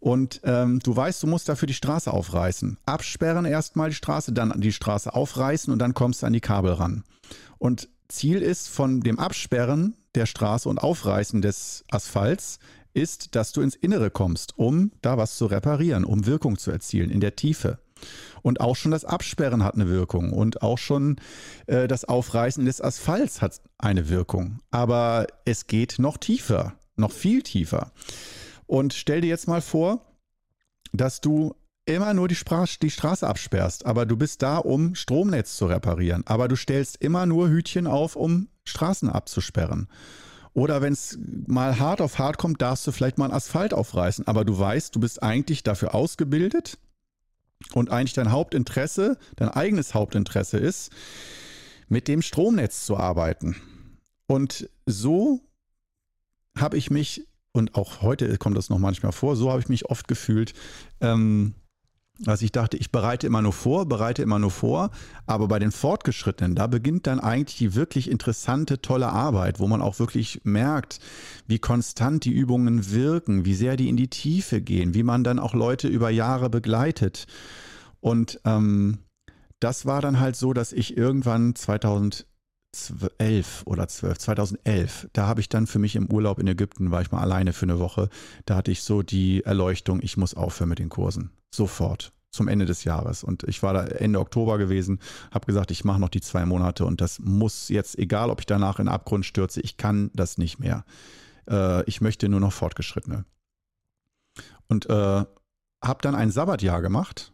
Und 0.00 0.40
ähm, 0.44 0.80
du 0.80 0.96
weißt, 0.96 1.22
du 1.22 1.26
musst 1.26 1.48
dafür 1.48 1.66
die 1.66 1.74
Straße 1.74 2.10
aufreißen. 2.10 2.78
Absperren 2.86 3.44
erstmal 3.44 3.90
die 3.90 3.94
Straße, 3.94 4.32
dann 4.32 4.60
die 4.60 4.72
Straße 4.72 5.14
aufreißen 5.14 5.72
und 5.72 5.78
dann 5.78 5.94
kommst 5.94 6.22
du 6.22 6.26
an 6.26 6.32
die 6.32 6.40
Kabel 6.40 6.72
ran. 6.72 7.04
Und 7.58 7.88
Ziel 8.08 8.42
ist 8.42 8.68
von 8.68 9.02
dem 9.02 9.18
Absperren 9.18 9.94
der 10.14 10.26
Straße 10.26 10.68
und 10.68 10.78
Aufreißen 10.78 11.42
des 11.42 11.84
Asphalts 11.90 12.58
ist, 12.92 13.36
dass 13.36 13.52
du 13.52 13.60
ins 13.60 13.76
Innere 13.76 14.10
kommst, 14.10 14.58
um 14.58 14.90
da 15.02 15.16
was 15.16 15.36
zu 15.36 15.46
reparieren, 15.46 16.04
um 16.04 16.26
Wirkung 16.26 16.58
zu 16.58 16.70
erzielen 16.70 17.10
in 17.10 17.20
der 17.20 17.36
Tiefe. 17.36 17.78
Und 18.42 18.60
auch 18.60 18.76
schon 18.76 18.90
das 18.90 19.04
Absperren 19.04 19.62
hat 19.62 19.74
eine 19.74 19.88
Wirkung 19.88 20.32
und 20.32 20.62
auch 20.62 20.78
schon 20.78 21.16
äh, 21.66 21.86
das 21.86 22.06
Aufreißen 22.06 22.64
des 22.64 22.80
Asphalts 22.80 23.42
hat 23.42 23.60
eine 23.78 24.08
Wirkung. 24.08 24.60
Aber 24.70 25.26
es 25.44 25.66
geht 25.66 25.98
noch 25.98 26.16
tiefer, 26.16 26.74
noch 26.96 27.12
viel 27.12 27.42
tiefer. 27.42 27.92
Und 28.70 28.94
stell 28.94 29.20
dir 29.20 29.26
jetzt 29.26 29.48
mal 29.48 29.62
vor, 29.62 30.00
dass 30.92 31.20
du 31.20 31.56
immer 31.86 32.14
nur 32.14 32.28
die, 32.28 32.36
Spra 32.36 32.66
die 32.80 32.90
Straße 32.92 33.26
absperrst, 33.26 33.84
aber 33.84 34.06
du 34.06 34.16
bist 34.16 34.42
da, 34.42 34.58
um 34.58 34.94
Stromnetz 34.94 35.56
zu 35.56 35.66
reparieren. 35.66 36.22
Aber 36.24 36.46
du 36.46 36.54
stellst 36.54 36.98
immer 36.98 37.26
nur 37.26 37.48
Hütchen 37.48 37.88
auf, 37.88 38.14
um 38.14 38.46
Straßen 38.62 39.10
abzusperren. 39.10 39.88
Oder 40.52 40.82
wenn 40.82 40.92
es 40.92 41.18
mal 41.48 41.80
hart 41.80 42.00
auf 42.00 42.20
hart 42.20 42.38
kommt, 42.38 42.62
darfst 42.62 42.86
du 42.86 42.92
vielleicht 42.92 43.18
mal 43.18 43.32
Asphalt 43.32 43.74
aufreißen. 43.74 44.28
Aber 44.28 44.44
du 44.44 44.56
weißt, 44.56 44.94
du 44.94 45.00
bist 45.00 45.20
eigentlich 45.20 45.64
dafür 45.64 45.92
ausgebildet 45.92 46.78
und 47.72 47.90
eigentlich 47.90 48.14
dein 48.14 48.30
Hauptinteresse, 48.30 49.18
dein 49.34 49.48
eigenes 49.48 49.94
Hauptinteresse 49.94 50.58
ist, 50.58 50.92
mit 51.88 52.06
dem 52.06 52.22
Stromnetz 52.22 52.86
zu 52.86 52.96
arbeiten. 52.96 53.56
Und 54.28 54.70
so 54.86 55.40
habe 56.56 56.76
ich 56.76 56.92
mich 56.92 57.26
und 57.52 57.74
auch 57.74 58.02
heute 58.02 58.36
kommt 58.38 58.56
das 58.56 58.70
noch 58.70 58.78
manchmal 58.78 59.12
vor, 59.12 59.36
so 59.36 59.50
habe 59.50 59.60
ich 59.60 59.68
mich 59.68 59.86
oft 59.86 60.08
gefühlt, 60.08 60.54
ähm, 61.00 61.54
dass 62.20 62.42
ich 62.42 62.52
dachte, 62.52 62.76
ich 62.76 62.92
bereite 62.92 63.26
immer 63.26 63.40
nur 63.40 63.52
vor, 63.52 63.86
bereite 63.86 64.22
immer 64.22 64.38
nur 64.38 64.50
vor, 64.50 64.90
aber 65.26 65.48
bei 65.48 65.58
den 65.58 65.72
Fortgeschrittenen, 65.72 66.54
da 66.54 66.66
beginnt 66.66 67.06
dann 67.06 67.18
eigentlich 67.18 67.56
die 67.56 67.74
wirklich 67.74 68.10
interessante, 68.10 68.82
tolle 68.82 69.08
Arbeit, 69.08 69.58
wo 69.58 69.66
man 69.66 69.80
auch 69.80 69.98
wirklich 69.98 70.42
merkt, 70.44 71.00
wie 71.46 71.58
konstant 71.58 72.24
die 72.24 72.32
Übungen 72.32 72.90
wirken, 72.90 73.46
wie 73.46 73.54
sehr 73.54 73.76
die 73.76 73.88
in 73.88 73.96
die 73.96 74.08
Tiefe 74.08 74.60
gehen, 74.60 74.94
wie 74.94 75.02
man 75.02 75.24
dann 75.24 75.38
auch 75.38 75.54
Leute 75.54 75.88
über 75.88 76.10
Jahre 76.10 76.50
begleitet. 76.50 77.26
Und 78.00 78.40
ähm, 78.44 78.98
das 79.58 79.86
war 79.86 80.02
dann 80.02 80.20
halt 80.20 80.36
so, 80.36 80.52
dass 80.52 80.72
ich 80.72 80.96
irgendwann 80.96 81.54
2000 81.54 82.26
11 83.18 83.62
oder 83.66 83.88
12, 83.88 84.18
2011, 84.18 85.08
da 85.12 85.26
habe 85.26 85.40
ich 85.40 85.48
dann 85.48 85.66
für 85.66 85.78
mich 85.78 85.96
im 85.96 86.10
Urlaub 86.10 86.38
in 86.38 86.46
Ägypten, 86.46 86.90
war 86.90 87.02
ich 87.02 87.10
mal 87.10 87.20
alleine 87.20 87.52
für 87.52 87.66
eine 87.66 87.78
Woche, 87.80 88.08
da 88.46 88.56
hatte 88.56 88.70
ich 88.70 88.82
so 88.82 89.02
die 89.02 89.44
Erleuchtung, 89.44 90.00
ich 90.02 90.16
muss 90.16 90.34
aufhören 90.34 90.68
mit 90.68 90.78
den 90.78 90.88
Kursen. 90.88 91.30
Sofort. 91.52 92.12
Zum 92.32 92.46
Ende 92.46 92.64
des 92.64 92.84
Jahres. 92.84 93.24
Und 93.24 93.42
ich 93.42 93.60
war 93.64 93.74
da 93.74 93.84
Ende 93.84 94.20
Oktober 94.20 94.56
gewesen, 94.56 95.00
habe 95.32 95.46
gesagt, 95.46 95.72
ich 95.72 95.84
mache 95.84 95.98
noch 95.98 96.08
die 96.08 96.20
zwei 96.20 96.46
Monate 96.46 96.84
und 96.84 97.00
das 97.00 97.18
muss 97.18 97.68
jetzt, 97.70 97.98
egal 97.98 98.30
ob 98.30 98.38
ich 98.38 98.46
danach 98.46 98.78
in 98.78 98.86
Abgrund 98.86 99.26
stürze, 99.26 99.60
ich 99.60 99.76
kann 99.76 100.12
das 100.14 100.38
nicht 100.38 100.60
mehr. 100.60 100.84
Äh, 101.50 101.82
ich 101.86 102.00
möchte 102.00 102.28
nur 102.28 102.38
noch 102.38 102.52
Fortgeschrittene. 102.52 103.24
Und 104.68 104.88
äh, 104.88 105.24
habe 105.82 106.02
dann 106.02 106.14
ein 106.14 106.30
Sabbatjahr 106.30 106.82
gemacht, 106.82 107.32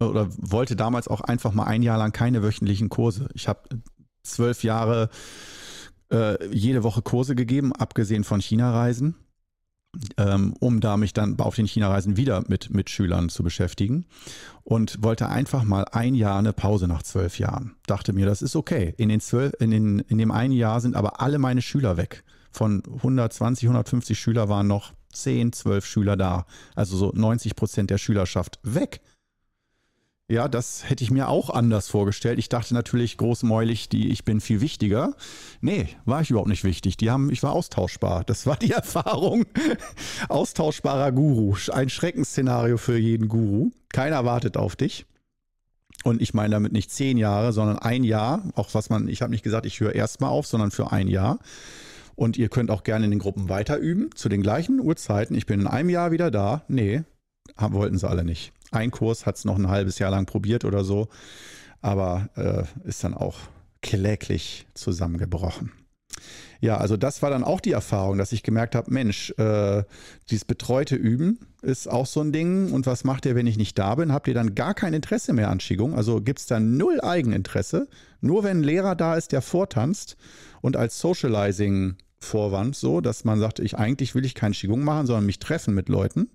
oder 0.00 0.28
wollte 0.38 0.76
damals 0.76 1.08
auch 1.08 1.20
einfach 1.20 1.52
mal 1.52 1.64
ein 1.64 1.82
Jahr 1.82 1.98
lang 1.98 2.12
keine 2.12 2.42
wöchentlichen 2.42 2.88
Kurse. 2.88 3.28
Ich 3.34 3.48
habe 3.48 3.68
zwölf 4.24 4.64
Jahre 4.64 5.08
äh, 6.10 6.46
jede 6.54 6.82
Woche 6.82 7.02
Kurse 7.02 7.34
gegeben, 7.34 7.72
abgesehen 7.72 8.24
von 8.24 8.40
China-Reisen, 8.40 9.14
ähm, 10.16 10.54
um 10.58 10.80
da 10.80 10.96
mich 10.96 11.12
dann 11.12 11.38
auf 11.38 11.54
den 11.54 11.66
China-Reisen 11.66 12.16
wieder 12.16 12.44
mit, 12.48 12.70
mit 12.70 12.90
Schülern 12.90 13.28
zu 13.28 13.42
beschäftigen. 13.42 14.06
Und 14.64 15.02
wollte 15.02 15.28
einfach 15.28 15.64
mal 15.64 15.84
ein 15.92 16.14
Jahr 16.14 16.38
eine 16.38 16.52
Pause 16.52 16.88
nach 16.88 17.02
zwölf 17.02 17.38
Jahren. 17.38 17.76
Dachte 17.86 18.12
mir, 18.12 18.26
das 18.26 18.42
ist 18.42 18.56
okay. 18.56 18.94
In, 18.96 19.08
den 19.08 19.20
zwölf, 19.20 19.52
in, 19.60 19.70
den, 19.70 19.98
in 20.00 20.18
dem 20.18 20.30
einen 20.30 20.54
Jahr 20.54 20.80
sind 20.80 20.96
aber 20.96 21.20
alle 21.20 21.38
meine 21.38 21.62
Schüler 21.62 21.96
weg. 21.96 22.24
Von 22.50 22.82
120, 22.86 23.68
150 23.68 24.18
Schüler 24.18 24.48
waren 24.48 24.66
noch 24.66 24.92
10, 25.12 25.52
12 25.52 25.84
Schüler 25.84 26.16
da. 26.16 26.46
Also 26.74 26.96
so 26.96 27.12
90 27.14 27.56
Prozent 27.56 27.90
der 27.90 27.98
Schülerschaft 27.98 28.58
weg. 28.62 29.00
Ja, 30.30 30.48
das 30.48 30.88
hätte 30.88 31.04
ich 31.04 31.10
mir 31.10 31.28
auch 31.28 31.50
anders 31.50 31.88
vorgestellt. 31.88 32.38
Ich 32.38 32.48
dachte 32.48 32.72
natürlich 32.72 33.18
großmäulig, 33.18 33.90
die 33.90 34.10
ich 34.10 34.24
bin 34.24 34.40
viel 34.40 34.62
wichtiger. 34.62 35.14
Nee, 35.60 35.88
war 36.06 36.22
ich 36.22 36.30
überhaupt 36.30 36.48
nicht 36.48 36.64
wichtig. 36.64 36.96
Die 36.96 37.10
haben, 37.10 37.30
ich 37.30 37.42
war 37.42 37.52
austauschbar. 37.52 38.24
Das 38.24 38.46
war 38.46 38.56
die 38.56 38.70
Erfahrung. 38.72 39.44
Austauschbarer 40.30 41.12
Guru. 41.12 41.56
Ein 41.70 41.90
Schreckensszenario 41.90 42.78
für 42.78 42.96
jeden 42.96 43.28
Guru. 43.28 43.70
Keiner 43.90 44.24
wartet 44.24 44.56
auf 44.56 44.76
dich. 44.76 45.04
Und 46.04 46.22
ich 46.22 46.32
meine 46.32 46.54
damit 46.54 46.72
nicht 46.72 46.90
zehn 46.90 47.18
Jahre, 47.18 47.52
sondern 47.52 47.78
ein 47.78 48.02
Jahr. 48.02 48.44
Auch 48.54 48.72
was 48.72 48.88
man, 48.88 49.08
ich 49.08 49.20
habe 49.20 49.30
nicht 49.30 49.44
gesagt, 49.44 49.66
ich 49.66 49.80
höre 49.80 49.94
erstmal 49.94 50.30
auf, 50.30 50.46
sondern 50.46 50.70
für 50.70 50.90
ein 50.90 51.08
Jahr. 51.08 51.38
Und 52.16 52.38
ihr 52.38 52.48
könnt 52.48 52.70
auch 52.70 52.82
gerne 52.82 53.04
in 53.04 53.10
den 53.10 53.20
Gruppen 53.20 53.50
weiter 53.50 53.76
üben, 53.76 54.08
zu 54.14 54.30
den 54.30 54.42
gleichen 54.42 54.80
Uhrzeiten. 54.80 55.36
Ich 55.36 55.44
bin 55.44 55.60
in 55.60 55.66
einem 55.66 55.90
Jahr 55.90 56.12
wieder 56.12 56.30
da. 56.30 56.62
Nee, 56.68 57.02
wollten 57.58 57.98
sie 57.98 58.08
alle 58.08 58.24
nicht. 58.24 58.52
Ein 58.74 58.90
Kurs 58.90 59.26
hat 59.26 59.36
es 59.36 59.44
noch 59.44 59.58
ein 59.58 59.68
halbes 59.68 59.98
Jahr 59.98 60.10
lang 60.10 60.26
probiert 60.26 60.64
oder 60.64 60.84
so, 60.84 61.08
aber 61.80 62.28
äh, 62.36 62.88
ist 62.88 63.04
dann 63.04 63.14
auch 63.14 63.36
kläglich 63.82 64.66
zusammengebrochen. 64.74 65.72
Ja, 66.60 66.78
also 66.78 66.96
das 66.96 67.20
war 67.20 67.28
dann 67.28 67.44
auch 67.44 67.60
die 67.60 67.72
Erfahrung, 67.72 68.16
dass 68.16 68.32
ich 68.32 68.42
gemerkt 68.42 68.74
habe, 68.74 68.90
Mensch, 68.90 69.34
äh, 69.36 69.82
dieses 70.30 70.46
betreute 70.46 70.96
Üben 70.96 71.38
ist 71.60 71.90
auch 71.90 72.06
so 72.06 72.20
ein 72.20 72.32
Ding. 72.32 72.72
Und 72.72 72.86
was 72.86 73.04
macht 73.04 73.26
ihr, 73.26 73.34
wenn 73.34 73.46
ich 73.46 73.58
nicht 73.58 73.78
da 73.78 73.94
bin? 73.96 74.12
Habt 74.12 74.28
ihr 74.28 74.34
dann 74.34 74.54
gar 74.54 74.72
kein 74.72 74.94
Interesse 74.94 75.34
mehr 75.34 75.50
an 75.50 75.58
Qigong? 75.58 75.94
Also 75.94 76.22
gibt 76.22 76.38
es 76.38 76.46
da 76.46 76.60
null 76.60 77.00
Eigeninteresse? 77.02 77.88
Nur 78.20 78.44
wenn 78.44 78.60
ein 78.60 78.64
Lehrer 78.64 78.94
da 78.94 79.14
ist, 79.16 79.32
der 79.32 79.42
vortanzt 79.42 80.16
und 80.62 80.76
als 80.76 80.98
Socializing-Vorwand 81.00 82.74
so, 82.74 83.02
dass 83.02 83.24
man 83.24 83.38
sagt, 83.38 83.58
ich 83.58 83.76
eigentlich 83.76 84.14
will 84.14 84.24
ich 84.24 84.34
kein 84.34 84.52
Qigong 84.52 84.82
machen, 84.82 85.06
sondern 85.06 85.26
mich 85.26 85.40
treffen 85.40 85.74
mit 85.74 85.90
Leuten. 85.90 86.30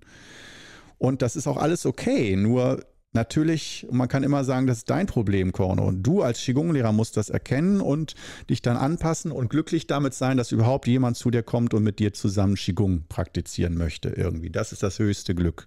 Und 0.99 1.23
das 1.23 1.35
ist 1.35 1.47
auch 1.47 1.57
alles 1.57 1.87
okay. 1.87 2.35
Nur 2.35 2.79
Natürlich, 3.11 3.87
man 3.89 4.07
kann 4.07 4.21
immer 4.21 4.43
sagen, 4.43 4.67
das 4.67 4.79
ist 4.79 4.89
dein 4.91 5.07
Problem, 5.07 5.51
Korno. 5.51 5.87
Und 5.87 6.03
du 6.03 6.21
als 6.21 6.39
Qigong-Lehrer 6.41 6.91
musst 6.91 7.17
das 7.17 7.31
erkennen 7.31 7.81
und 7.81 8.13
dich 8.51 8.61
dann 8.61 8.77
anpassen 8.77 9.31
und 9.31 9.49
glücklich 9.49 9.87
damit 9.87 10.13
sein, 10.13 10.37
dass 10.37 10.51
überhaupt 10.51 10.85
jemand 10.85 11.17
zu 11.17 11.31
dir 11.31 11.41
kommt 11.41 11.73
und 11.73 11.83
mit 11.83 11.97
dir 11.97 12.13
zusammen 12.13 12.53
Qigong 12.53 13.05
praktizieren 13.09 13.75
möchte 13.75 14.09
irgendwie. 14.09 14.51
Das 14.51 14.71
ist 14.71 14.83
das 14.83 14.99
höchste 14.99 15.33
Glück. 15.33 15.65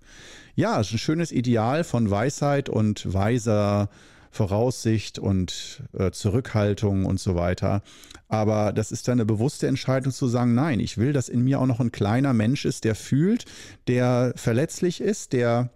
Ja, 0.55 0.81
es 0.81 0.89
ist 0.89 0.93
ein 0.95 0.99
schönes 0.99 1.33
Ideal 1.33 1.83
von 1.83 2.11
Weisheit 2.11 2.69
und 2.69 3.13
weiser 3.13 3.89
Voraussicht 4.33 5.19
und 5.19 5.83
äh, 5.93 6.11
Zurückhaltung 6.11 7.05
und 7.05 7.21
so 7.21 7.35
weiter. 7.35 7.83
Aber 8.29 8.73
das 8.73 8.91
ist 8.91 9.07
dann 9.07 9.21
eine 9.21 9.27
bewusste 9.27 9.67
Entscheidung 9.69 10.11
zu 10.11 10.27
sagen, 10.27 10.55
nein, 10.55 10.81
ich 10.81 10.97
will, 10.97 11.13
dass 11.13 11.29
in 11.29 11.45
mir 11.45 11.61
auch 11.61 11.67
noch 11.67 11.81
ein 11.81 11.93
kleiner 11.93 12.33
Mensch 12.33 12.65
ist, 12.65 12.85
der 12.85 12.95
fühlt, 12.95 13.45
der 13.87 14.33
verletzlich 14.35 15.03
ist, 15.03 15.35
der 15.35 15.71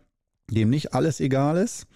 dem 0.51 0.71
nicht 0.71 0.95
alles 0.95 1.21
egal 1.21 1.59
ist. 1.59 1.87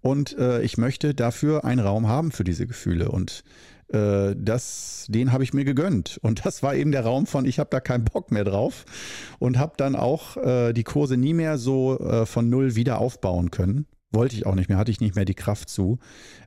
Und 0.00 0.38
äh, 0.38 0.62
ich 0.62 0.78
möchte 0.78 1.14
dafür 1.14 1.64
einen 1.64 1.80
Raum 1.80 2.08
haben 2.08 2.32
für 2.32 2.44
diese 2.44 2.66
Gefühle. 2.66 3.10
Und 3.10 3.44
äh, 3.88 4.34
das, 4.38 5.06
den 5.08 5.32
habe 5.32 5.44
ich 5.44 5.52
mir 5.52 5.64
gegönnt. 5.64 6.18
Und 6.22 6.46
das 6.46 6.62
war 6.62 6.74
eben 6.74 6.92
der 6.92 7.04
Raum 7.04 7.26
von, 7.26 7.44
ich 7.44 7.58
habe 7.58 7.70
da 7.70 7.80
keinen 7.80 8.04
Bock 8.04 8.30
mehr 8.30 8.44
drauf. 8.44 8.86
Und 9.38 9.58
habe 9.58 9.74
dann 9.76 9.96
auch 9.96 10.38
äh, 10.38 10.72
die 10.72 10.84
Kurse 10.84 11.18
nie 11.18 11.34
mehr 11.34 11.58
so 11.58 11.98
äh, 11.98 12.24
von 12.24 12.48
null 12.48 12.74
wieder 12.74 12.98
aufbauen 13.00 13.50
können. 13.50 13.86
Wollte 14.12 14.36
ich 14.36 14.46
auch 14.46 14.54
nicht 14.54 14.68
mehr, 14.68 14.78
hatte 14.78 14.90
ich 14.90 15.00
nicht 15.00 15.16
mehr 15.16 15.24
die 15.24 15.34
Kraft 15.34 15.68
zu. 15.68 15.98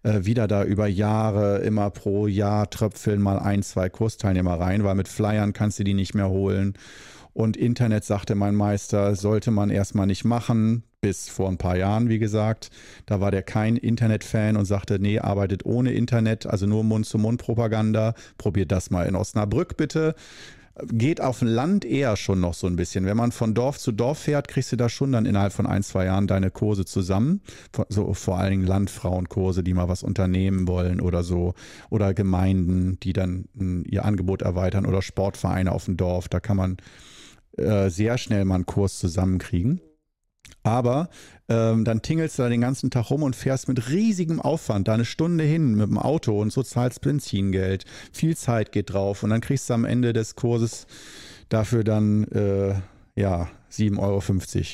Äh, 0.03 0.25
wieder 0.25 0.47
da 0.47 0.63
über 0.63 0.87
Jahre, 0.87 1.59
immer 1.59 1.89
pro 1.89 2.27
Jahr 2.27 2.69
tröpfeln 2.69 3.21
mal 3.21 3.37
ein, 3.37 3.63
zwei 3.63 3.89
Kursteilnehmer 3.89 4.59
rein, 4.59 4.83
weil 4.83 4.95
mit 4.95 5.07
Flyern 5.07 5.53
kannst 5.53 5.79
du 5.79 5.83
die 5.83 5.93
nicht 5.93 6.15
mehr 6.15 6.29
holen. 6.29 6.73
Und 7.33 7.57
Internet, 7.57 8.05
sagte 8.05 8.35
mein 8.35 8.55
Meister, 8.55 9.15
sollte 9.15 9.51
man 9.51 9.69
erstmal 9.69 10.07
nicht 10.07 10.25
machen 10.25 10.83
bis 11.01 11.29
vor 11.29 11.47
ein 11.47 11.57
paar 11.57 11.77
Jahren, 11.77 12.09
wie 12.09 12.19
gesagt. 12.19 12.69
Da 13.05 13.21
war 13.21 13.31
der 13.31 13.43
kein 13.43 13.77
Internet-Fan 13.77 14.57
und 14.57 14.65
sagte, 14.65 14.99
nee, 14.99 15.19
arbeitet 15.19 15.65
ohne 15.65 15.93
Internet, 15.93 16.45
also 16.45 16.65
nur 16.65 16.83
Mund-zu-Mund-Propaganda. 16.83 18.13
Probiert 18.37 18.71
das 18.71 18.89
mal 18.89 19.07
in 19.07 19.15
Osnabrück 19.15 19.77
bitte. 19.77 20.15
Geht 20.87 21.21
auf 21.21 21.39
dem 21.39 21.47
Land 21.47 21.85
eher 21.85 22.15
schon 22.15 22.39
noch 22.39 22.53
so 22.53 22.67
ein 22.67 22.75
bisschen. 22.75 23.05
Wenn 23.05 23.17
man 23.17 23.31
von 23.31 23.53
Dorf 23.53 23.77
zu 23.77 23.91
Dorf 23.91 24.19
fährt, 24.19 24.47
kriegst 24.47 24.71
du 24.71 24.75
da 24.75 24.89
schon 24.89 25.11
dann 25.11 25.25
innerhalb 25.25 25.53
von 25.53 25.65
ein, 25.65 25.83
zwei 25.83 26.05
Jahren 26.05 26.27
deine 26.27 26.51
Kurse 26.51 26.85
zusammen. 26.85 27.41
So 27.89 28.13
vor 28.13 28.37
allen 28.37 28.51
Dingen 28.51 28.67
Landfrauenkurse, 28.67 29.63
die 29.63 29.73
mal 29.73 29.87
was 29.87 30.03
unternehmen 30.03 30.67
wollen 30.67 31.01
oder 31.01 31.23
so. 31.23 31.53
Oder 31.89 32.13
Gemeinden, 32.13 32.99
die 33.01 33.13
dann 33.13 33.45
hm, 33.57 33.83
ihr 33.87 34.05
Angebot 34.05 34.41
erweitern 34.41 34.85
oder 34.85 35.01
Sportvereine 35.01 35.71
auf 35.71 35.85
dem 35.85 35.97
Dorf. 35.97 36.29
Da 36.29 36.39
kann 36.39 36.57
man 36.57 36.77
äh, 37.57 37.89
sehr 37.89 38.17
schnell 38.17 38.45
mal 38.45 38.55
einen 38.55 38.65
Kurs 38.65 38.99
zusammenkriegen. 38.99 39.81
Aber 40.69 41.09
ähm, 41.49 41.83
dann 41.83 42.03
tingelst 42.03 42.37
du 42.37 42.43
da 42.43 42.49
den 42.49 42.61
ganzen 42.61 42.91
Tag 42.91 43.09
rum 43.09 43.23
und 43.23 43.35
fährst 43.35 43.67
mit 43.67 43.89
riesigem 43.89 44.39
Aufwand 44.39 44.87
da 44.87 44.93
eine 44.93 45.05
Stunde 45.05 45.43
hin 45.43 45.73
mit 45.73 45.89
dem 45.89 45.97
Auto 45.97 46.39
und 46.39 46.53
so 46.53 46.61
zahlst 46.61 47.01
Benzingeld. 47.01 47.85
Viel 48.13 48.37
Zeit 48.37 48.71
geht 48.71 48.93
drauf 48.93 49.23
und 49.23 49.31
dann 49.31 49.41
kriegst 49.41 49.69
du 49.69 49.73
am 49.73 49.83
Ende 49.83 50.13
des 50.13 50.35
Kurses 50.35 50.85
dafür 51.49 51.83
dann 51.83 52.25
äh, 52.25 52.75
ja 53.19 53.49
7,50 53.71 53.99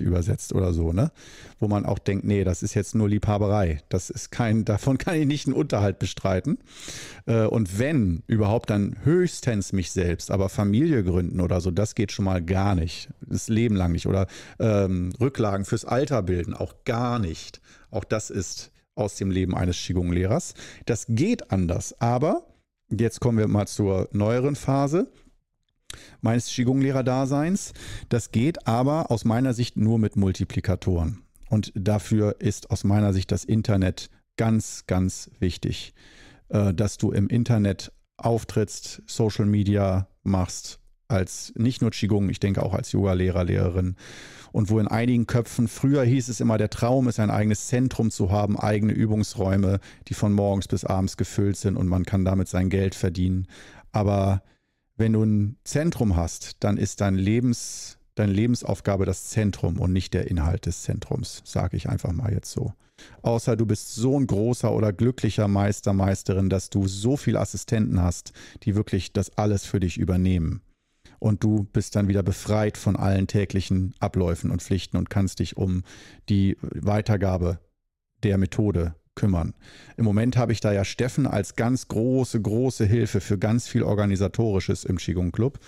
Euro 0.02 0.10
übersetzt 0.10 0.54
oder 0.54 0.74
so, 0.74 0.94
ne? 0.94 1.12
Wo 1.60 1.68
man 1.68 1.86
auch 1.86 2.00
denkt, 2.00 2.26
nee, 2.26 2.44
das 2.44 2.64
ist 2.64 2.74
jetzt 2.76 2.96
nur 2.96 3.10
Liebhaberei. 3.10 3.82
Das 3.90 4.10
ist 4.10 4.32
kein, 4.32 4.64
davon 4.64 4.98
kann 5.00 5.16
ich 5.16 5.26
nicht 5.26 5.48
einen 5.48 5.56
Unterhalt 5.56 6.00
bestreiten. 6.00 6.60
Äh, 7.26 7.46
und 7.46 7.78
wenn 7.78 8.24
überhaupt, 8.28 8.70
dann 8.70 8.96
höchstens 9.04 9.74
mich 9.74 9.92
selbst, 9.92 10.32
aber 10.32 10.50
Familie 10.50 11.04
gründen 11.04 11.42
oder 11.42 11.60
so, 11.60 11.72
das 11.72 11.96
geht 11.96 12.12
schon 12.12 12.26
mal 12.26 12.42
gar 12.42 12.76
nicht. 12.76 13.10
Das 13.22 13.50
Leben 13.50 13.76
lang 13.76 13.92
nicht. 13.92 14.08
Oder 14.08 14.28
ähm, 14.60 15.12
Rücklagen 15.20 15.66
fürs 15.66 15.86
Alter 15.86 16.24
bilden, 16.24 16.54
auch 16.54 16.84
gar 16.86 17.20
nicht. 17.20 17.62
Auch 17.92 18.06
das 18.06 18.30
ist 18.30 18.72
aus 18.96 19.16
dem 19.16 19.30
Leben 19.30 19.56
eines 19.56 19.78
Qigong-Lehrers. 19.78 20.54
Das 20.86 21.06
geht 21.10 21.52
anders, 21.52 22.00
aber 22.00 22.46
jetzt 22.90 23.20
kommen 23.20 23.38
wir 23.38 23.48
mal 23.48 23.68
zur 23.68 24.08
neueren 24.14 24.56
Phase 24.56 25.12
meines 26.22 26.48
Qigong-Lehrer-Daseins. 26.48 27.74
Das 28.10 28.32
geht 28.32 28.68
aber 28.68 29.12
aus 29.12 29.26
meiner 29.26 29.54
Sicht 29.54 29.78
nur 29.78 30.00
mit 30.00 30.16
Multiplikatoren. 30.16 31.24
Und 31.50 31.72
dafür 31.76 32.38
ist 32.40 32.72
aus 32.72 32.84
meiner 32.84 33.14
Sicht 33.14 33.32
das 33.32 33.44
Internet 33.44 34.10
ganz, 34.38 34.86
ganz 34.88 35.30
wichtig, 35.40 35.94
äh, 36.50 36.74
dass 36.74 36.98
du 36.98 37.12
im 37.12 37.28
Internet 37.28 37.92
auftrittst, 38.18 39.02
Social 39.06 39.46
Media 39.46 40.08
machst, 40.24 40.80
als 41.08 41.54
nicht 41.56 41.82
nur 41.82 41.92
Qigong, 41.92 42.30
ich 42.30 42.40
denke 42.40 42.64
auch 42.64 42.74
als 42.74 42.92
Yoga-Lehrer, 42.92 43.44
Lehrerin. 43.44 43.96
Und 44.52 44.70
wo 44.70 44.80
in 44.80 44.88
einigen 44.88 45.28
Köpfen, 45.28 45.68
früher 45.68 46.04
hieß 46.04 46.30
es 46.30 46.40
immer, 46.40 46.58
der 46.58 46.70
Traum 46.70 47.08
ist 47.08 47.20
ein 47.20 47.30
eigenes 47.30 47.68
Zentrum 47.68 48.10
zu 48.10 48.32
haben, 48.32 48.58
eigene 48.58 48.94
Übungsräume, 48.94 49.80
die 50.08 50.14
von 50.14 50.34
morgens 50.34 50.68
bis 50.68 50.86
abends 50.86 51.18
gefüllt 51.18 51.58
sind 51.58 51.78
und 51.78 51.88
man 51.88 52.06
kann 52.06 52.26
damit 52.26 52.48
sein 52.48 52.70
Geld 52.70 52.96
verdienen. 52.96 53.48
Aber 53.92 54.42
wenn 54.98 55.14
du 55.14 55.24
ein 55.24 55.58
Zentrum 55.64 56.16
hast, 56.16 56.64
dann 56.64 56.78
ist 56.78 57.02
dein 57.02 57.16
Lebens, 57.16 57.98
deine 58.16 58.32
Lebensaufgabe 58.32 59.06
das 59.06 59.26
Zentrum 59.26 59.80
und 59.80 59.92
nicht 59.92 60.14
der 60.14 60.30
Inhalt 60.30 60.66
des 60.66 60.84
Zentrums, 60.84 61.42
sage 61.46 61.78
ich 61.78 61.90
einfach 61.90 62.14
mal 62.14 62.32
jetzt 62.32 62.52
so. 62.52 62.74
Außer 63.22 63.58
du 63.58 63.66
bist 63.66 63.96
so 63.96 64.18
ein 64.18 64.26
großer 64.26 64.72
oder 64.72 64.94
glücklicher 64.94 65.50
Meister, 65.50 65.92
Meisterin, 65.92 66.50
dass 66.50 66.70
du 66.70 66.88
so 66.88 67.18
viele 67.18 67.42
Assistenten 67.42 68.02
hast, 68.02 68.32
die 68.64 68.76
wirklich 68.76 69.12
das 69.12 69.38
alles 69.38 69.66
für 69.66 69.82
dich 69.82 69.98
übernehmen. 69.98 70.62
Und 71.20 71.44
du 71.44 71.64
bist 71.64 71.96
dann 71.96 72.08
wieder 72.08 72.24
befreit 72.24 72.78
von 72.78 72.96
allen 72.96 73.28
täglichen 73.28 73.94
Abläufen 74.00 74.52
und 74.52 74.62
Pflichten 74.62 74.98
und 74.98 75.10
kannst 75.10 75.40
dich 75.40 75.58
um 75.58 75.84
die 76.30 76.58
Weitergabe 76.62 77.60
der 78.24 78.38
Methode 78.38 78.96
kümmern. 79.16 79.54
Im 79.98 80.06
Moment 80.06 80.38
habe 80.38 80.52
ich 80.52 80.60
da 80.60 80.72
ja 80.72 80.84
Steffen 80.84 81.26
als 81.26 81.56
ganz 81.56 81.88
große, 81.88 82.42
große 82.42 82.86
Hilfe 82.86 83.22
für 83.22 83.38
ganz 83.38 83.68
viel 83.68 83.84
Organisatorisches 83.84 84.84
im 84.84 84.98
Qigong 84.98 85.32
Club, 85.32 85.60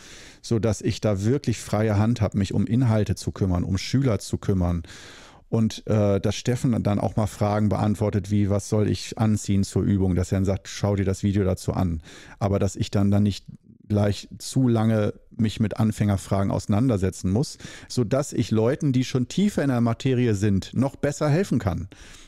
sodass 0.42 0.82
ich 0.82 1.02
da 1.02 1.24
wirklich 1.24 1.60
freie 1.60 1.98
Hand 1.98 2.22
habe, 2.22 2.38
mich 2.38 2.54
um 2.54 2.68
Inhalte 2.68 3.16
zu 3.16 3.32
kümmern, 3.32 3.64
um 3.64 3.78
Schüler 3.78 4.20
zu 4.20 4.38
kümmern. 4.38 4.84
Und 5.50 5.88
äh, 5.88 6.20
dass 6.20 6.36
Steffen 6.36 6.84
dann 6.84 7.00
auch 7.00 7.16
mal 7.16 7.28
Fragen 7.28 7.70
beantwortet, 7.70 8.32
wie, 8.32 8.50
was 8.50 8.68
soll 8.68 8.90
ich 8.90 9.18
anziehen 9.18 9.64
zur 9.64 9.84
Übung, 9.84 10.14
dass 10.14 10.32
er 10.34 10.38
dann 10.38 10.46
sagt, 10.46 10.68
schau 10.68 10.98
dir 10.98 11.06
das 11.06 11.24
Video 11.24 11.46
dazu 11.46 11.72
an. 11.72 12.02
Aber 12.38 12.60
dass 12.60 12.76
ich 12.76 12.92
dann 12.92 13.12
dann 13.12 13.24
nicht 13.24 13.46
gleich 13.88 14.28
zu 14.38 14.68
lange 14.68 15.14
mich 15.38 15.60
mit 15.60 15.78
Anfängerfragen 15.78 16.52
auseinandersetzen 16.52 17.32
muss, 17.32 17.58
sodass 17.88 18.34
ich 18.34 18.52
Leuten, 18.52 18.92
die 18.92 19.06
schon 19.06 19.28
tiefer 19.28 19.64
in 19.64 19.70
der 19.70 19.82
Materie 19.82 20.36
sind, 20.36 20.72
noch 20.74 20.96
besser 20.96 21.30
helfen 21.30 21.60
kann. 21.60 21.88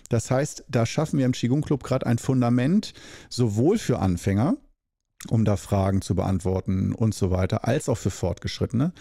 Das 0.09 0.31
heißt, 0.31 0.65
da 0.67 0.85
schaffen 0.85 1.19
wir 1.19 1.25
im 1.25 1.31
Qigong 1.31 1.61
Club 1.61 1.83
gerade 1.83 2.05
ein 2.05 2.17
Fundament, 2.17 2.93
sowohl 3.29 3.77
für 3.77 3.99
Anfänger, 3.99 4.57
um 5.29 5.45
da 5.45 5.55
Fragen 5.55 6.01
zu 6.01 6.15
beantworten 6.15 6.93
und 6.93 7.13
so 7.13 7.31
weiter, 7.31 7.67
als 7.67 7.89
auch 7.89 7.97
für 7.97 8.09
Fortgeschrittene. 8.09 8.91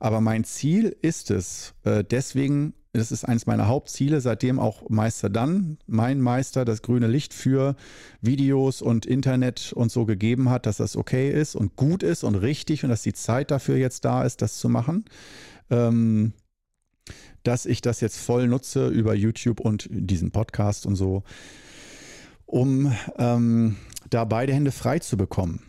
Aber 0.00 0.20
mein 0.20 0.44
Ziel 0.44 0.96
ist 1.00 1.30
es, 1.30 1.74
äh, 1.84 2.02
deswegen, 2.02 2.74
das 2.92 3.12
ist 3.12 3.24
eines 3.24 3.46
meiner 3.46 3.68
Hauptziele, 3.68 4.20
seitdem 4.20 4.58
auch 4.58 4.88
Meister 4.88 5.28
Dann, 5.28 5.78
mein 5.86 6.20
Meister, 6.20 6.64
das 6.64 6.82
grüne 6.82 7.06
Licht 7.06 7.34
für 7.34 7.76
Videos 8.20 8.82
und 8.82 9.06
Internet 9.06 9.72
und 9.74 9.92
so 9.92 10.06
gegeben 10.06 10.50
hat, 10.50 10.66
dass 10.66 10.78
das 10.78 10.96
okay 10.96 11.30
ist 11.30 11.54
und 11.54 11.76
gut 11.76 12.02
ist 12.02 12.24
und 12.24 12.34
richtig 12.34 12.82
und 12.82 12.90
dass 12.90 13.02
die 13.02 13.12
Zeit 13.12 13.50
dafür 13.50 13.76
jetzt 13.76 14.04
da 14.04 14.24
ist, 14.24 14.42
das 14.42 14.58
zu 14.58 14.68
machen. 14.68 15.04
Ähm, 15.70 16.32
dass 17.42 17.66
ich 17.66 17.80
das 17.80 18.00
jetzt 18.00 18.18
voll 18.18 18.48
nutze 18.48 18.88
über 18.88 19.14
YouTube 19.14 19.60
und 19.60 19.88
diesen 19.90 20.30
Podcast 20.30 20.86
und 20.86 20.96
so, 20.96 21.22
um 22.46 22.92
ähm, 23.18 23.76
da 24.10 24.24
beide 24.24 24.52
Hände 24.52 24.72
frei 24.72 24.98
zu 24.98 25.16
bekommen. 25.16 25.67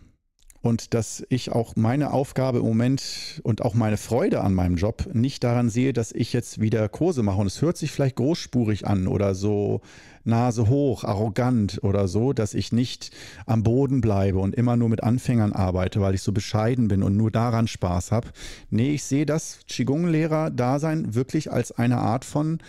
Und 0.62 0.94
dass 0.94 1.24
ich 1.30 1.52
auch 1.52 1.76
meine 1.76 2.12
Aufgabe 2.12 2.60
im 2.60 2.66
Moment 2.66 3.40
und 3.44 3.62
auch 3.62 3.74
meine 3.74 3.98
Freude 3.98 4.42
an 4.42 4.54
meinem 4.54 4.76
Job 4.76 5.10
nicht 5.14 5.44
daran 5.44 5.70
sehe, 5.70 5.94
dass 5.94 6.12
ich 6.12 6.34
jetzt 6.34 6.60
wieder 6.60 6.90
Kurse 6.90 7.24
mache. 7.24 7.40
Und 7.40 7.48
es 7.48 7.62
hört 7.62 7.78
sich 7.78 7.92
vielleicht 7.92 8.18
großspurig 8.18 8.86
an 8.86 9.08
oder 9.08 9.36
so 9.36 9.82
Nase 10.26 10.68
hoch, 10.68 11.06
arrogant 11.06 11.80
oder 11.84 12.08
so, 12.08 12.34
dass 12.34 12.54
ich 12.54 12.72
nicht 12.72 13.12
am 13.46 13.64
Boden 13.64 14.02
bleibe 14.02 14.40
und 14.40 14.54
immer 14.54 14.76
nur 14.76 14.90
mit 14.90 15.04
Anfängern 15.04 15.54
arbeite, 15.54 16.02
weil 16.02 16.16
ich 16.16 16.22
so 16.22 16.32
bescheiden 16.32 16.90
bin 16.90 17.04
und 17.04 17.16
nur 17.16 17.32
daran 17.32 17.68
Spaß 17.68 18.12
habe. 18.12 18.28
Nee, 18.70 18.94
ich 18.94 19.04
sehe 19.04 19.26
das 19.26 19.60
Qigong-Lehrer-Dasein 19.68 21.16
wirklich 21.16 21.52
als 21.52 21.72
eine 21.72 21.98
Art 21.98 22.26
von 22.26 22.60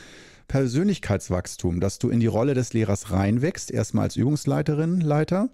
Persönlichkeitswachstum, 0.49 1.81
dass 1.81 1.99
du 1.99 2.09
in 2.09 2.19
die 2.19 2.27
Rolle 2.27 2.55
des 2.55 2.73
Lehrers 2.73 3.13
reinwächst, 3.13 3.71
erstmal 3.71 4.05
als 4.05 4.17
Übungsleiterin, 4.17 5.01
Leiter, 5.01 5.49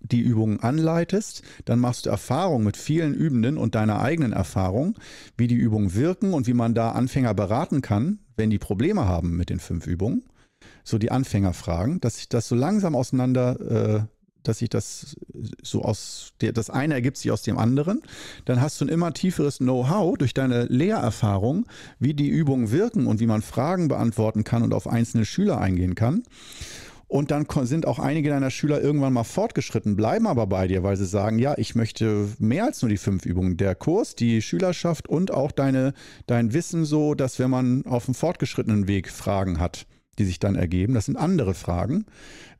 die 0.00 0.20
Übungen 0.20 0.60
anleitest, 0.60 1.42
dann 1.64 1.78
machst 1.78 2.06
du 2.06 2.10
Erfahrung 2.10 2.64
mit 2.64 2.76
vielen 2.76 3.14
Übenden 3.14 3.56
und 3.56 3.74
deiner 3.74 4.00
eigenen 4.00 4.32
Erfahrung, 4.32 4.98
wie 5.36 5.46
die 5.46 5.54
Übungen 5.54 5.94
wirken 5.94 6.34
und 6.34 6.46
wie 6.46 6.54
man 6.54 6.74
da 6.74 6.92
Anfänger 6.92 7.34
beraten 7.34 7.80
kann, 7.80 8.18
wenn 8.36 8.50
die 8.50 8.58
Probleme 8.58 9.06
haben 9.06 9.36
mit 9.36 9.50
den 9.50 9.60
fünf 9.60 9.86
Übungen 9.86 10.24
so 10.84 10.98
die 10.98 11.10
Anfängerfragen, 11.10 12.00
dass 12.00 12.16
sich 12.16 12.28
das 12.28 12.48
so 12.48 12.54
langsam 12.54 12.94
auseinander 12.94 14.00
äh, 14.00 14.06
dass 14.42 14.58
sich 14.58 14.70
das 14.70 15.16
so 15.62 15.82
aus, 15.82 16.32
der, 16.40 16.52
das 16.52 16.70
eine 16.70 16.94
ergibt 16.94 17.16
sich 17.16 17.30
aus 17.30 17.42
dem 17.42 17.58
anderen. 17.58 18.02
Dann 18.44 18.60
hast 18.60 18.80
du 18.80 18.84
ein 18.84 18.88
immer 18.88 19.12
tieferes 19.12 19.58
Know-how 19.58 20.18
durch 20.18 20.34
deine 20.34 20.64
Lehrerfahrung, 20.64 21.66
wie 21.98 22.14
die 22.14 22.28
Übungen 22.28 22.70
wirken 22.70 23.06
und 23.06 23.20
wie 23.20 23.26
man 23.26 23.42
Fragen 23.42 23.88
beantworten 23.88 24.44
kann 24.44 24.62
und 24.62 24.74
auf 24.74 24.88
einzelne 24.88 25.24
Schüler 25.24 25.60
eingehen 25.60 25.94
kann. 25.94 26.24
Und 27.12 27.30
dann 27.30 27.46
sind 27.64 27.84
auch 27.84 27.98
einige 27.98 28.30
deiner 28.30 28.48
Schüler 28.48 28.80
irgendwann 28.80 29.12
mal 29.12 29.22
fortgeschritten, 29.22 29.96
bleiben 29.96 30.26
aber 30.26 30.46
bei 30.46 30.66
dir, 30.66 30.82
weil 30.82 30.96
sie 30.96 31.04
sagen, 31.04 31.38
ja, 31.38 31.52
ich 31.58 31.74
möchte 31.74 32.26
mehr 32.38 32.64
als 32.64 32.80
nur 32.80 32.88
die 32.88 32.96
fünf 32.96 33.26
Übungen. 33.26 33.58
Der 33.58 33.74
Kurs, 33.74 34.14
die 34.14 34.40
Schülerschaft 34.40 35.10
und 35.10 35.30
auch 35.30 35.52
deine, 35.52 35.92
dein 36.26 36.54
Wissen 36.54 36.86
so, 36.86 37.14
dass 37.14 37.38
wenn 37.38 37.50
man 37.50 37.84
auf 37.84 38.06
dem 38.06 38.14
fortgeschrittenen 38.14 38.88
Weg 38.88 39.10
Fragen 39.10 39.60
hat, 39.60 39.84
die 40.18 40.24
sich 40.24 40.38
dann 40.38 40.54
ergeben, 40.54 40.94
das 40.94 41.04
sind 41.04 41.18
andere 41.18 41.52
Fragen, 41.52 42.06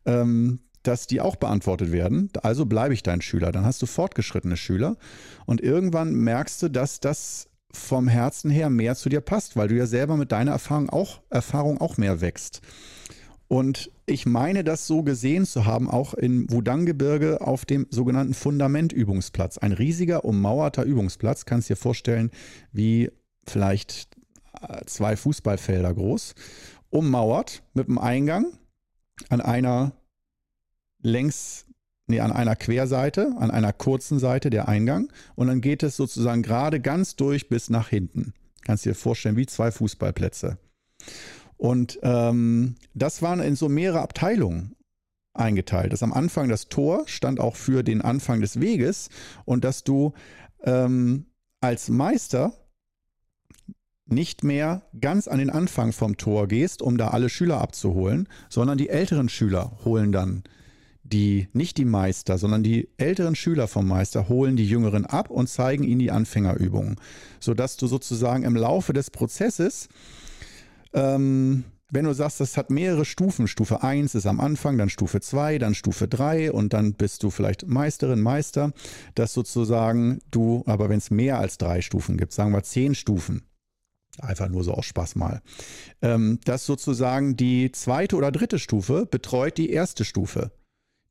ähm, 0.05 0.61
dass 0.83 1.07
die 1.07 1.23
auch 1.23 1.37
beantwortet 1.37 1.91
werden. 1.91 2.29
Also 2.43 2.67
bleibe 2.67 2.93
ich 2.93 3.03
dein 3.03 3.23
Schüler. 3.23 3.53
Dann 3.53 3.65
hast 3.65 3.81
du 3.81 3.87
fortgeschrittene 3.87 4.59
Schüler 4.59 4.99
und 5.47 5.63
irgendwann 5.63 6.13
merkst 6.13 6.63
du, 6.63 6.69
dass 6.69 7.01
das 7.01 7.49
vom 7.73 8.07
Herzen 8.07 8.51
her 8.51 8.69
mehr 8.69 8.97
zu 8.97 9.09
dir 9.09 9.23
passt, 9.23 9.57
weil 9.57 9.69
du 9.69 9.77
ja 9.77 9.87
selber 9.87 10.19
mit 10.19 10.31
deiner 10.31 10.53
Erfahrung 10.53 10.91
auch, 10.91 11.23
Erfahrung 11.31 11.81
auch 11.81 11.97
mehr 11.97 12.21
wächst. 12.21 12.61
Und 13.53 13.91
ich 14.07 14.25
meine, 14.25 14.65
das 14.65 14.87
so 14.87 15.03
gesehen 15.03 15.45
zu 15.45 15.67
haben, 15.67 15.91
auch 15.91 16.15
im 16.15 16.51
Wudang-Gebirge 16.51 17.43
auf 17.43 17.67
dem 17.67 17.87
sogenannten 17.91 18.33
Fundamentübungsplatz. 18.33 19.59
Ein 19.59 19.73
riesiger, 19.73 20.25
ummauerter 20.25 20.85
Übungsplatz. 20.85 21.45
Kannst 21.45 21.69
dir 21.69 21.77
vorstellen, 21.77 22.31
wie 22.73 23.11
vielleicht 23.47 24.09
äh, 24.63 24.87
zwei 24.87 25.17
Fußballfelder 25.17 25.93
groß. 25.93 26.35
Ummauert 26.89 27.63
mit 27.75 27.89
einem 27.89 27.99
Eingang 27.99 28.47
an 29.29 29.43
einer 29.43 29.93
längs, 31.03 31.67
nee, 32.07 32.21
an 32.21 32.33
einer 32.33 32.57
Querseite, 32.57 33.35
an 33.39 33.51
einer 33.51 33.75
kurzen 33.75 34.19
Seite 34.19 34.49
der 34.49 34.67
Eingang. 34.67 35.13
Und 35.35 35.49
dann 35.49 35.61
geht 35.61 35.83
es 35.83 35.99
sozusagen 35.99 36.43
gerade 36.43 36.81
ganz 36.81 37.17
durch 37.17 37.51
bis 37.51 37.69
nach 37.69 37.91
hinten. 37.91 38.33
Kannst 38.63 38.87
dir 38.87 38.95
vorstellen, 38.95 39.37
wie 39.37 39.45
zwei 39.45 39.71
Fußballplätze. 39.71 40.57
Und 41.63 42.01
ähm, 42.03 42.75
das 42.93 43.23
waren 43.23 43.39
in 43.39 43.55
so 43.55 43.69
mehrere 43.69 44.01
Abteilungen 44.01 44.75
eingeteilt. 45.33 45.93
Das 45.93 46.03
am 46.03 46.13
Anfang 46.13 46.49
das 46.49 46.69
Tor 46.69 47.05
stand 47.07 47.39
auch 47.39 47.55
für 47.55 47.85
den 47.85 48.01
Anfang 48.01 48.41
des 48.41 48.59
Weges 48.59 49.11
und 49.45 49.63
dass 49.63 49.85
du 49.85 50.13
ähm, 50.65 51.27
als 51.61 51.89
Meister 51.89 52.53
nicht 54.07 54.43
mehr 54.43 54.83
ganz 55.01 55.29
an 55.29 55.39
den 55.39 55.51
Anfang 55.51 55.93
vom 55.93 56.17
Tor 56.17 56.49
gehst, 56.49 56.83
um 56.83 56.99
da 56.99 57.11
alle 57.11 57.29
Schüler 57.29 57.61
abzuholen, 57.61 58.29
sondern 58.49 58.77
die 58.77 58.89
älteren 58.89 59.29
Schüler 59.29 59.79
holen 59.85 60.11
dann 60.11 60.43
die, 61.05 61.47
nicht 61.53 61.77
die 61.79 61.85
Meister, 61.85 62.39
sondern 62.39 62.65
die 62.65 62.89
älteren 62.97 63.37
Schüler 63.37 63.69
vom 63.69 63.87
Meister 63.87 64.29
holen 64.29 64.57
die 64.57 64.67
Jüngeren 64.67 65.07
ab 65.07 65.31
und 65.31 65.49
zeigen 65.49 65.85
ihnen 65.85 66.01
die 66.01 66.11
Anfängerübungen, 66.11 66.97
sodass 67.39 67.77
du 67.77 67.87
sozusagen 67.87 68.43
im 68.43 68.57
Laufe 68.57 68.93
des 68.93 69.11
Prozesses 69.11 69.89
ähm, 70.93 71.65
wenn 71.93 72.07
du 72.07 72.15
sagst, 72.15 72.41
das 72.41 72.57
hat 72.57 72.71
mehrere 72.71 73.05
Stufen, 73.05 73.47
Stufe 73.47 73.83
1 73.83 74.15
ist 74.15 74.27
am 74.27 74.41
Anfang, 74.41 74.79
dann 74.79 74.89
Stufe 74.89 75.21
2, 75.21 75.59
dann 75.59 75.75
Stufe 75.75 76.09
3 76.09 76.51
und 76.51 76.73
dann 76.73 76.95
bist 76.95 77.23
du 77.23 77.29
vielleicht 77.29 77.67
Meisterin, 77.67 78.21
Meister, 78.21 78.73
dass 79.15 79.35
sozusagen 79.35 80.21
du, 80.31 80.63
aber 80.67 80.89
wenn 80.89 80.99
es 80.99 81.11
mehr 81.11 81.39
als 81.39 81.59
drei 81.59 81.83
Stufen 81.83 82.17
gibt, 82.17 82.33
sagen 82.33 82.53
wir 82.53 82.63
zehn 82.63 82.95
Stufen, 82.95 83.43
einfach 84.19 84.49
nur 84.49 84.65
so 84.65 84.73
aus 84.73 84.87
Spaß 84.87 85.17
mal, 85.17 85.43
ähm, 86.01 86.41
dass 86.47 86.65
sozusagen 86.65 87.37
die 87.37 87.71
zweite 87.73 88.17
oder 88.17 88.33
dritte 88.33 88.59
Stufe 88.59 89.05
betreut 89.05 89.59
die 89.59 89.71
erste 89.71 90.07
Stufe. 90.07 90.51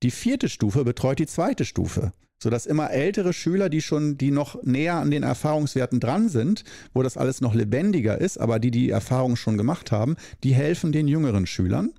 Die 0.02 0.12
vierte 0.12 0.50
Stufe 0.50 0.84
betreut 0.84 1.20
die 1.20 1.28
zweite 1.28 1.64
Stufe 1.64 2.12
sodass 2.42 2.66
immer 2.66 2.90
ältere 2.90 3.34
Schüler, 3.34 3.70
die 3.70 3.82
schon, 3.82 4.18
die 4.18 4.32
noch 4.32 4.62
näher 4.64 4.96
an 4.96 5.12
den 5.12 5.24
Erfahrungswerten 5.24 6.00
dran 6.00 6.28
sind, 6.28 6.64
wo 6.94 7.04
das 7.04 7.18
alles 7.18 7.40
noch 7.40 7.54
lebendiger 7.54 8.20
ist, 8.20 8.40
aber 8.40 8.60
die 8.60 8.72
die 8.72 8.90
Erfahrung 8.90 9.36
schon 9.36 9.58
gemacht 9.58 9.92
haben, 9.92 10.16
die 10.44 10.54
helfen 10.54 10.92
den 10.92 11.08
jüngeren 11.08 11.46
Schülern. 11.46 11.92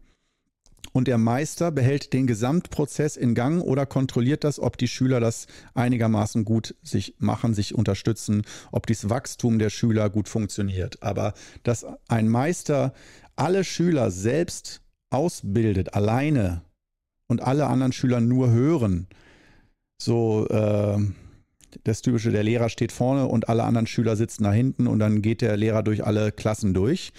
Und 0.93 1.09
der 1.09 1.17
Meister 1.17 1.71
behält 1.71 2.13
den 2.13 2.27
Gesamtprozess 2.27 3.17
in 3.17 3.35
Gang 3.35 3.63
oder 3.63 3.87
kontrolliert 3.87 4.45
das, 4.45 4.59
ob 4.59 4.77
die 4.77 4.89
Schüler 4.89 5.21
das 5.21 5.47
einigermaßen 5.75 6.45
gut 6.45 6.75
sich 6.83 7.15
machen, 7.19 7.55
sich 7.55 7.75
unterstützen, 7.75 8.43
ob 8.73 8.87
das 8.87 9.09
Wachstum 9.09 9.59
der 9.59 9.71
Schüler 9.71 10.11
gut 10.11 10.29
funktioniert. 10.29 11.03
Aber 11.03 11.33
dass 11.63 11.87
ein 12.09 12.29
Meister 12.29 12.93
alle 13.37 13.65
Schüler 13.65 14.11
selbst 14.11 14.83
ausbildet, 15.09 15.95
alleine 15.95 16.63
und 17.27 17.41
alle 17.41 17.69
anderen 17.69 17.93
Schüler 17.93 18.21
nur 18.21 18.51
hören, 18.51 19.07
so 20.05 20.47
äh, 20.49 20.99
das 21.85 22.03
typische, 22.03 22.31
der 22.31 22.43
Lehrer 22.43 22.69
steht 22.69 22.93
vorne 22.93 23.27
und 23.27 23.49
alle 23.49 23.65
anderen 23.65 23.87
Schüler 23.87 24.17
sitzen 24.17 24.45
da 24.45 24.53
hinten 24.53 24.87
und 24.87 24.99
dann 24.99 25.23
geht 25.23 25.41
der 25.41 25.57
Lehrer 25.57 25.83
durch 25.83 26.05
alle 26.05 26.33
Klassen 26.33 26.75
durch. 26.75 27.13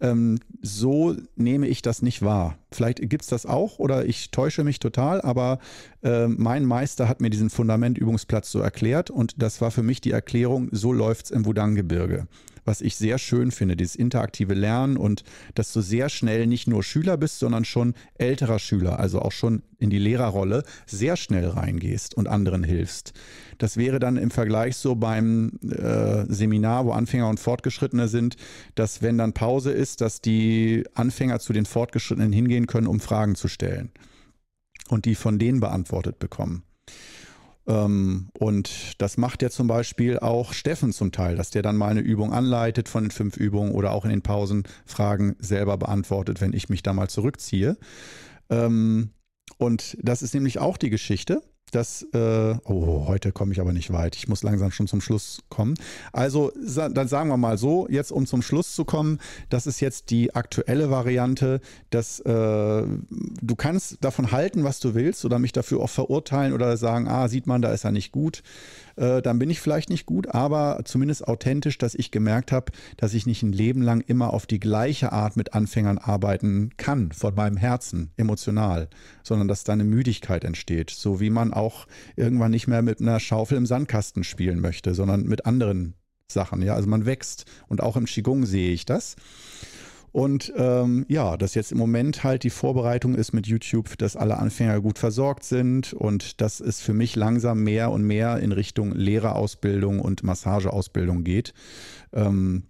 Ähm, 0.00 0.38
so 0.60 1.14
nehme 1.36 1.66
ich 1.66 1.82
das 1.82 2.02
nicht 2.02 2.22
wahr. 2.22 2.58
Vielleicht 2.70 3.08
gibt 3.08 3.22
es 3.22 3.28
das 3.28 3.46
auch 3.46 3.78
oder 3.78 4.04
ich 4.04 4.30
täusche 4.30 4.64
mich 4.64 4.78
total, 4.78 5.20
aber 5.22 5.58
äh, 6.02 6.26
mein 6.28 6.64
Meister 6.64 7.08
hat 7.08 7.20
mir 7.20 7.30
diesen 7.30 7.50
Fundamentübungsplatz 7.50 8.50
so 8.50 8.60
erklärt 8.60 9.10
und 9.10 9.40
das 9.42 9.60
war 9.60 9.70
für 9.70 9.82
mich 9.82 10.00
die 10.00 10.12
Erklärung, 10.12 10.68
so 10.72 10.92
läuft 10.92 11.26
es 11.26 11.30
im 11.30 11.46
Wudang-Gebirge 11.46 12.26
was 12.64 12.80
ich 12.80 12.96
sehr 12.96 13.18
schön 13.18 13.50
finde, 13.50 13.76
dieses 13.76 13.96
interaktive 13.96 14.54
Lernen 14.54 14.96
und 14.96 15.24
dass 15.54 15.72
du 15.72 15.80
sehr 15.80 16.08
schnell 16.08 16.46
nicht 16.46 16.66
nur 16.66 16.82
Schüler 16.82 17.16
bist, 17.16 17.38
sondern 17.38 17.64
schon 17.64 17.94
älterer 18.18 18.58
Schüler, 18.58 18.98
also 18.98 19.20
auch 19.20 19.32
schon 19.32 19.62
in 19.78 19.90
die 19.90 19.98
Lehrerrolle, 19.98 20.64
sehr 20.86 21.16
schnell 21.16 21.48
reingehst 21.48 22.14
und 22.14 22.26
anderen 22.26 22.64
hilfst. 22.64 23.12
Das 23.58 23.76
wäre 23.76 23.98
dann 23.98 24.16
im 24.16 24.30
Vergleich 24.30 24.76
so 24.76 24.94
beim 24.94 25.58
äh, 25.62 26.24
Seminar, 26.28 26.86
wo 26.86 26.92
Anfänger 26.92 27.28
und 27.28 27.40
Fortgeschrittene 27.40 28.08
sind, 28.08 28.36
dass 28.74 29.02
wenn 29.02 29.18
dann 29.18 29.32
Pause 29.32 29.72
ist, 29.72 30.00
dass 30.00 30.20
die 30.20 30.84
Anfänger 30.94 31.38
zu 31.40 31.52
den 31.52 31.66
Fortgeschrittenen 31.66 32.32
hingehen 32.32 32.66
können, 32.66 32.86
um 32.86 33.00
Fragen 33.00 33.34
zu 33.34 33.48
stellen 33.48 33.90
und 34.88 35.04
die 35.04 35.14
von 35.14 35.38
denen 35.38 35.60
beantwortet 35.60 36.18
bekommen. 36.18 36.62
Ähm, 37.66 38.28
und 38.38 38.94
das 38.98 39.16
macht 39.16 39.42
ja 39.42 39.50
zum 39.50 39.66
Beispiel 39.66 40.18
auch 40.18 40.52
Steffen 40.52 40.92
zum 40.92 41.12
Teil, 41.12 41.36
dass 41.36 41.50
der 41.50 41.62
dann 41.62 41.76
mal 41.76 41.90
eine 41.90 42.00
Übung 42.00 42.32
anleitet 42.32 42.88
von 42.88 43.04
den 43.04 43.10
fünf 43.10 43.36
Übungen 43.36 43.72
oder 43.72 43.92
auch 43.92 44.04
in 44.04 44.10
den 44.10 44.22
Pausen 44.22 44.64
Fragen 44.84 45.36
selber 45.38 45.76
beantwortet, 45.76 46.40
wenn 46.40 46.52
ich 46.52 46.68
mich 46.68 46.82
da 46.82 46.92
mal 46.92 47.08
zurückziehe. 47.08 47.76
Ähm, 48.50 49.10
und 49.58 49.96
das 50.02 50.22
ist 50.22 50.34
nämlich 50.34 50.58
auch 50.58 50.76
die 50.76 50.90
Geschichte, 50.90 51.42
dass, 51.70 52.02
äh, 52.12 52.54
oh, 52.64 53.06
heute 53.08 53.32
komme 53.32 53.52
ich 53.52 53.60
aber 53.60 53.72
nicht 53.72 53.92
weit. 53.92 54.16
Ich 54.16 54.28
muss 54.28 54.42
langsam 54.42 54.70
schon 54.70 54.86
zum 54.86 55.00
Schluss 55.00 55.40
kommen. 55.48 55.74
Also, 56.12 56.52
dann 56.54 57.08
sagen 57.08 57.28
wir 57.28 57.36
mal 57.36 57.58
so, 57.58 57.88
jetzt 57.88 58.12
um 58.12 58.26
zum 58.26 58.42
Schluss 58.42 58.74
zu 58.74 58.84
kommen, 58.84 59.18
das 59.48 59.66
ist 59.66 59.80
jetzt 59.80 60.10
die 60.10 60.34
aktuelle 60.34 60.90
Variante, 60.90 61.60
dass 61.90 62.20
äh, 62.20 62.24
du 62.32 63.56
kannst 63.56 64.04
davon 64.04 64.30
halten, 64.30 64.64
was 64.64 64.80
du 64.80 64.94
willst 64.94 65.24
oder 65.24 65.38
mich 65.38 65.52
dafür 65.52 65.80
auch 65.80 65.90
verurteilen 65.90 66.52
oder 66.52 66.76
sagen, 66.76 67.08
ah, 67.08 67.28
sieht 67.28 67.46
man, 67.46 67.62
da 67.62 67.72
ist 67.72 67.84
er 67.84 67.92
nicht 67.92 68.12
gut 68.12 68.42
äh, 68.96 69.22
dann 69.22 69.38
bin 69.38 69.50
ich 69.50 69.60
vielleicht 69.60 69.90
nicht 69.90 70.06
gut, 70.06 70.28
aber 70.28 70.80
zumindest 70.84 71.26
authentisch, 71.26 71.78
dass 71.78 71.94
ich 71.94 72.10
gemerkt 72.10 72.52
habe, 72.52 72.72
dass 72.96 73.14
ich 73.14 73.26
nicht 73.26 73.42
ein 73.42 73.52
Leben 73.52 73.82
lang 73.82 74.00
immer 74.00 74.32
auf 74.32 74.46
die 74.46 74.60
gleiche 74.60 75.12
Art 75.12 75.36
mit 75.36 75.54
Anfängern 75.54 75.98
arbeiten 75.98 76.70
kann, 76.76 77.12
von 77.12 77.34
meinem 77.34 77.56
Herzen, 77.56 78.10
emotional, 78.16 78.88
sondern 79.22 79.48
dass 79.48 79.64
da 79.64 79.72
eine 79.72 79.84
Müdigkeit 79.84 80.44
entsteht, 80.44 80.90
so 80.90 81.20
wie 81.20 81.30
man 81.30 81.52
auch 81.52 81.63
irgendwann 82.16 82.50
nicht 82.50 82.66
mehr 82.66 82.82
mit 82.82 83.00
einer 83.00 83.20
Schaufel 83.20 83.58
im 83.58 83.66
Sandkasten 83.66 84.24
spielen 84.24 84.60
möchte, 84.60 84.94
sondern 84.94 85.24
mit 85.24 85.46
anderen 85.46 85.94
Sachen. 86.28 86.62
Ja, 86.62 86.74
also 86.74 86.88
man 86.88 87.06
wächst 87.06 87.44
und 87.68 87.82
auch 87.82 87.96
im 87.96 88.06
Qigong 88.06 88.46
sehe 88.46 88.72
ich 88.72 88.84
das. 88.84 89.16
Und 90.14 90.52
ähm, 90.56 91.06
ja, 91.08 91.36
dass 91.36 91.56
jetzt 91.56 91.72
im 91.72 91.78
Moment 91.78 92.22
halt 92.22 92.44
die 92.44 92.50
Vorbereitung 92.50 93.16
ist 93.16 93.32
mit 93.32 93.48
YouTube, 93.48 93.98
dass 93.98 94.14
alle 94.14 94.38
Anfänger 94.38 94.80
gut 94.80 94.96
versorgt 94.96 95.42
sind 95.42 95.92
und 95.92 96.40
dass 96.40 96.60
es 96.60 96.80
für 96.80 96.94
mich 96.94 97.16
langsam 97.16 97.64
mehr 97.64 97.90
und 97.90 98.04
mehr 98.04 98.38
in 98.38 98.52
Richtung 98.52 98.92
Lehrerausbildung 98.92 99.98
und 99.98 100.22
Massageausbildung 100.22 101.24
geht. 101.24 101.52
Ähm, 102.12 102.62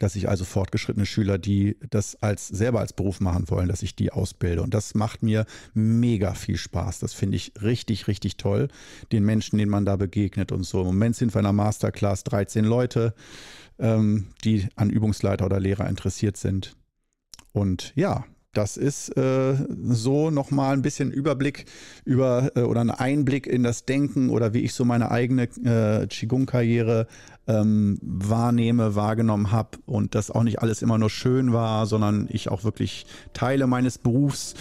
dass 0.00 0.16
ich 0.16 0.28
also 0.28 0.44
fortgeschrittene 0.44 1.06
Schüler, 1.06 1.38
die 1.38 1.76
das 1.90 2.20
als 2.20 2.48
selber 2.48 2.80
als 2.80 2.92
Beruf 2.92 3.20
machen 3.20 3.48
wollen, 3.48 3.68
dass 3.68 3.82
ich 3.82 3.94
die 3.94 4.10
ausbilde. 4.12 4.62
Und 4.62 4.74
das 4.74 4.94
macht 4.94 5.22
mir 5.22 5.46
mega 5.72 6.34
viel 6.34 6.56
Spaß. 6.56 6.98
Das 6.98 7.14
finde 7.14 7.36
ich 7.36 7.52
richtig, 7.62 8.08
richtig 8.08 8.36
toll, 8.36 8.68
den 9.12 9.24
Menschen, 9.24 9.58
denen 9.58 9.70
man 9.70 9.84
da 9.84 9.96
begegnet 9.96 10.50
und 10.50 10.64
so. 10.64 10.80
Im 10.80 10.86
Moment 10.86 11.14
sind 11.14 11.32
wir 11.34 11.40
in 11.40 11.46
einer 11.46 11.52
Masterclass 11.52 12.24
13 12.24 12.64
Leute, 12.64 13.14
ähm, 13.78 14.28
die 14.42 14.66
an 14.74 14.90
Übungsleiter 14.90 15.46
oder 15.46 15.60
Lehrer 15.60 15.88
interessiert 15.88 16.36
sind. 16.36 16.76
Und 17.52 17.92
ja, 17.94 18.24
das 18.54 18.76
ist 18.76 19.16
äh, 19.16 19.54
so 19.82 20.30
nochmal 20.30 20.74
ein 20.74 20.82
bisschen 20.82 21.10
Überblick 21.10 21.66
über 22.04 22.52
äh, 22.56 22.62
oder 22.62 22.80
ein 22.80 22.90
Einblick 22.90 23.46
in 23.46 23.62
das 23.62 23.84
Denken 23.84 24.30
oder 24.30 24.54
wie 24.54 24.60
ich 24.60 24.74
so 24.74 24.84
meine 24.84 25.10
eigene 25.10 25.44
äh, 25.64 26.06
Qigong-Karriere 26.06 27.06
ähm, 27.46 27.98
wahrnehme, 28.02 28.94
wahrgenommen 28.94 29.50
habe 29.50 29.78
und 29.86 30.14
das 30.14 30.30
auch 30.30 30.42
nicht 30.42 30.62
alles 30.62 30.82
immer 30.82 30.98
nur 30.98 31.10
schön 31.10 31.52
war, 31.52 31.86
sondern 31.86 32.26
ich 32.30 32.48
auch 32.48 32.64
wirklich 32.64 33.06
Teile 33.32 33.66
meines 33.66 33.98
Berufs 33.98 34.54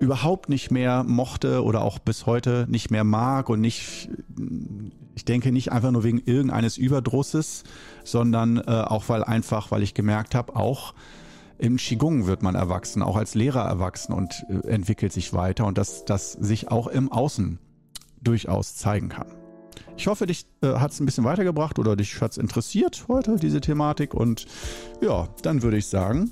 überhaupt 0.00 0.48
nicht 0.48 0.70
mehr 0.70 1.04
mochte 1.04 1.62
oder 1.62 1.82
auch 1.82 1.98
bis 1.98 2.26
heute 2.26 2.66
nicht 2.68 2.90
mehr 2.90 3.04
mag 3.04 3.50
und 3.50 3.60
nicht, 3.60 4.08
ich 5.14 5.26
denke 5.26 5.52
nicht 5.52 5.72
einfach 5.72 5.90
nur 5.90 6.04
wegen 6.04 6.22
irgendeines 6.24 6.78
Überdrusses, 6.78 7.64
sondern 8.02 8.56
äh, 8.56 8.62
auch 8.62 9.08
weil 9.08 9.22
einfach, 9.22 9.70
weil 9.70 9.82
ich 9.82 9.92
gemerkt 9.92 10.34
habe, 10.34 10.56
auch 10.56 10.94
im 11.60 11.76
Qigong 11.76 12.26
wird 12.26 12.42
man 12.42 12.54
erwachsen, 12.54 13.02
auch 13.02 13.16
als 13.16 13.34
Lehrer 13.34 13.62
erwachsen 13.62 14.12
und 14.12 14.46
äh, 14.48 14.66
entwickelt 14.68 15.12
sich 15.12 15.32
weiter 15.32 15.66
und 15.66 15.78
dass 15.78 16.04
das 16.04 16.32
sich 16.32 16.70
auch 16.70 16.86
im 16.86 17.12
Außen 17.12 17.58
durchaus 18.22 18.76
zeigen 18.76 19.08
kann. 19.10 19.26
Ich 19.96 20.06
hoffe, 20.06 20.26
dich 20.26 20.46
äh, 20.62 20.74
hat 20.74 20.92
es 20.92 21.00
ein 21.00 21.06
bisschen 21.06 21.24
weitergebracht 21.24 21.78
oder 21.78 21.96
dich 21.96 22.20
hat 22.22 22.32
es 22.32 22.38
interessiert 22.38 23.04
heute, 23.08 23.36
diese 23.36 23.60
Thematik. 23.60 24.14
Und 24.14 24.46
ja, 25.02 25.28
dann 25.42 25.62
würde 25.62 25.76
ich 25.76 25.86
sagen, 25.86 26.30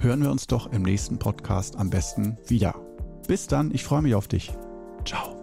hören 0.00 0.22
wir 0.22 0.30
uns 0.32 0.48
doch 0.48 0.72
im 0.72 0.82
nächsten 0.82 1.18
Podcast 1.18 1.76
am 1.76 1.90
besten 1.90 2.38
wieder. 2.48 2.74
Bis 3.28 3.46
dann, 3.46 3.70
ich 3.72 3.84
freue 3.84 4.02
mich 4.02 4.16
auf 4.16 4.26
dich. 4.26 4.52
Ciao. 5.04 5.35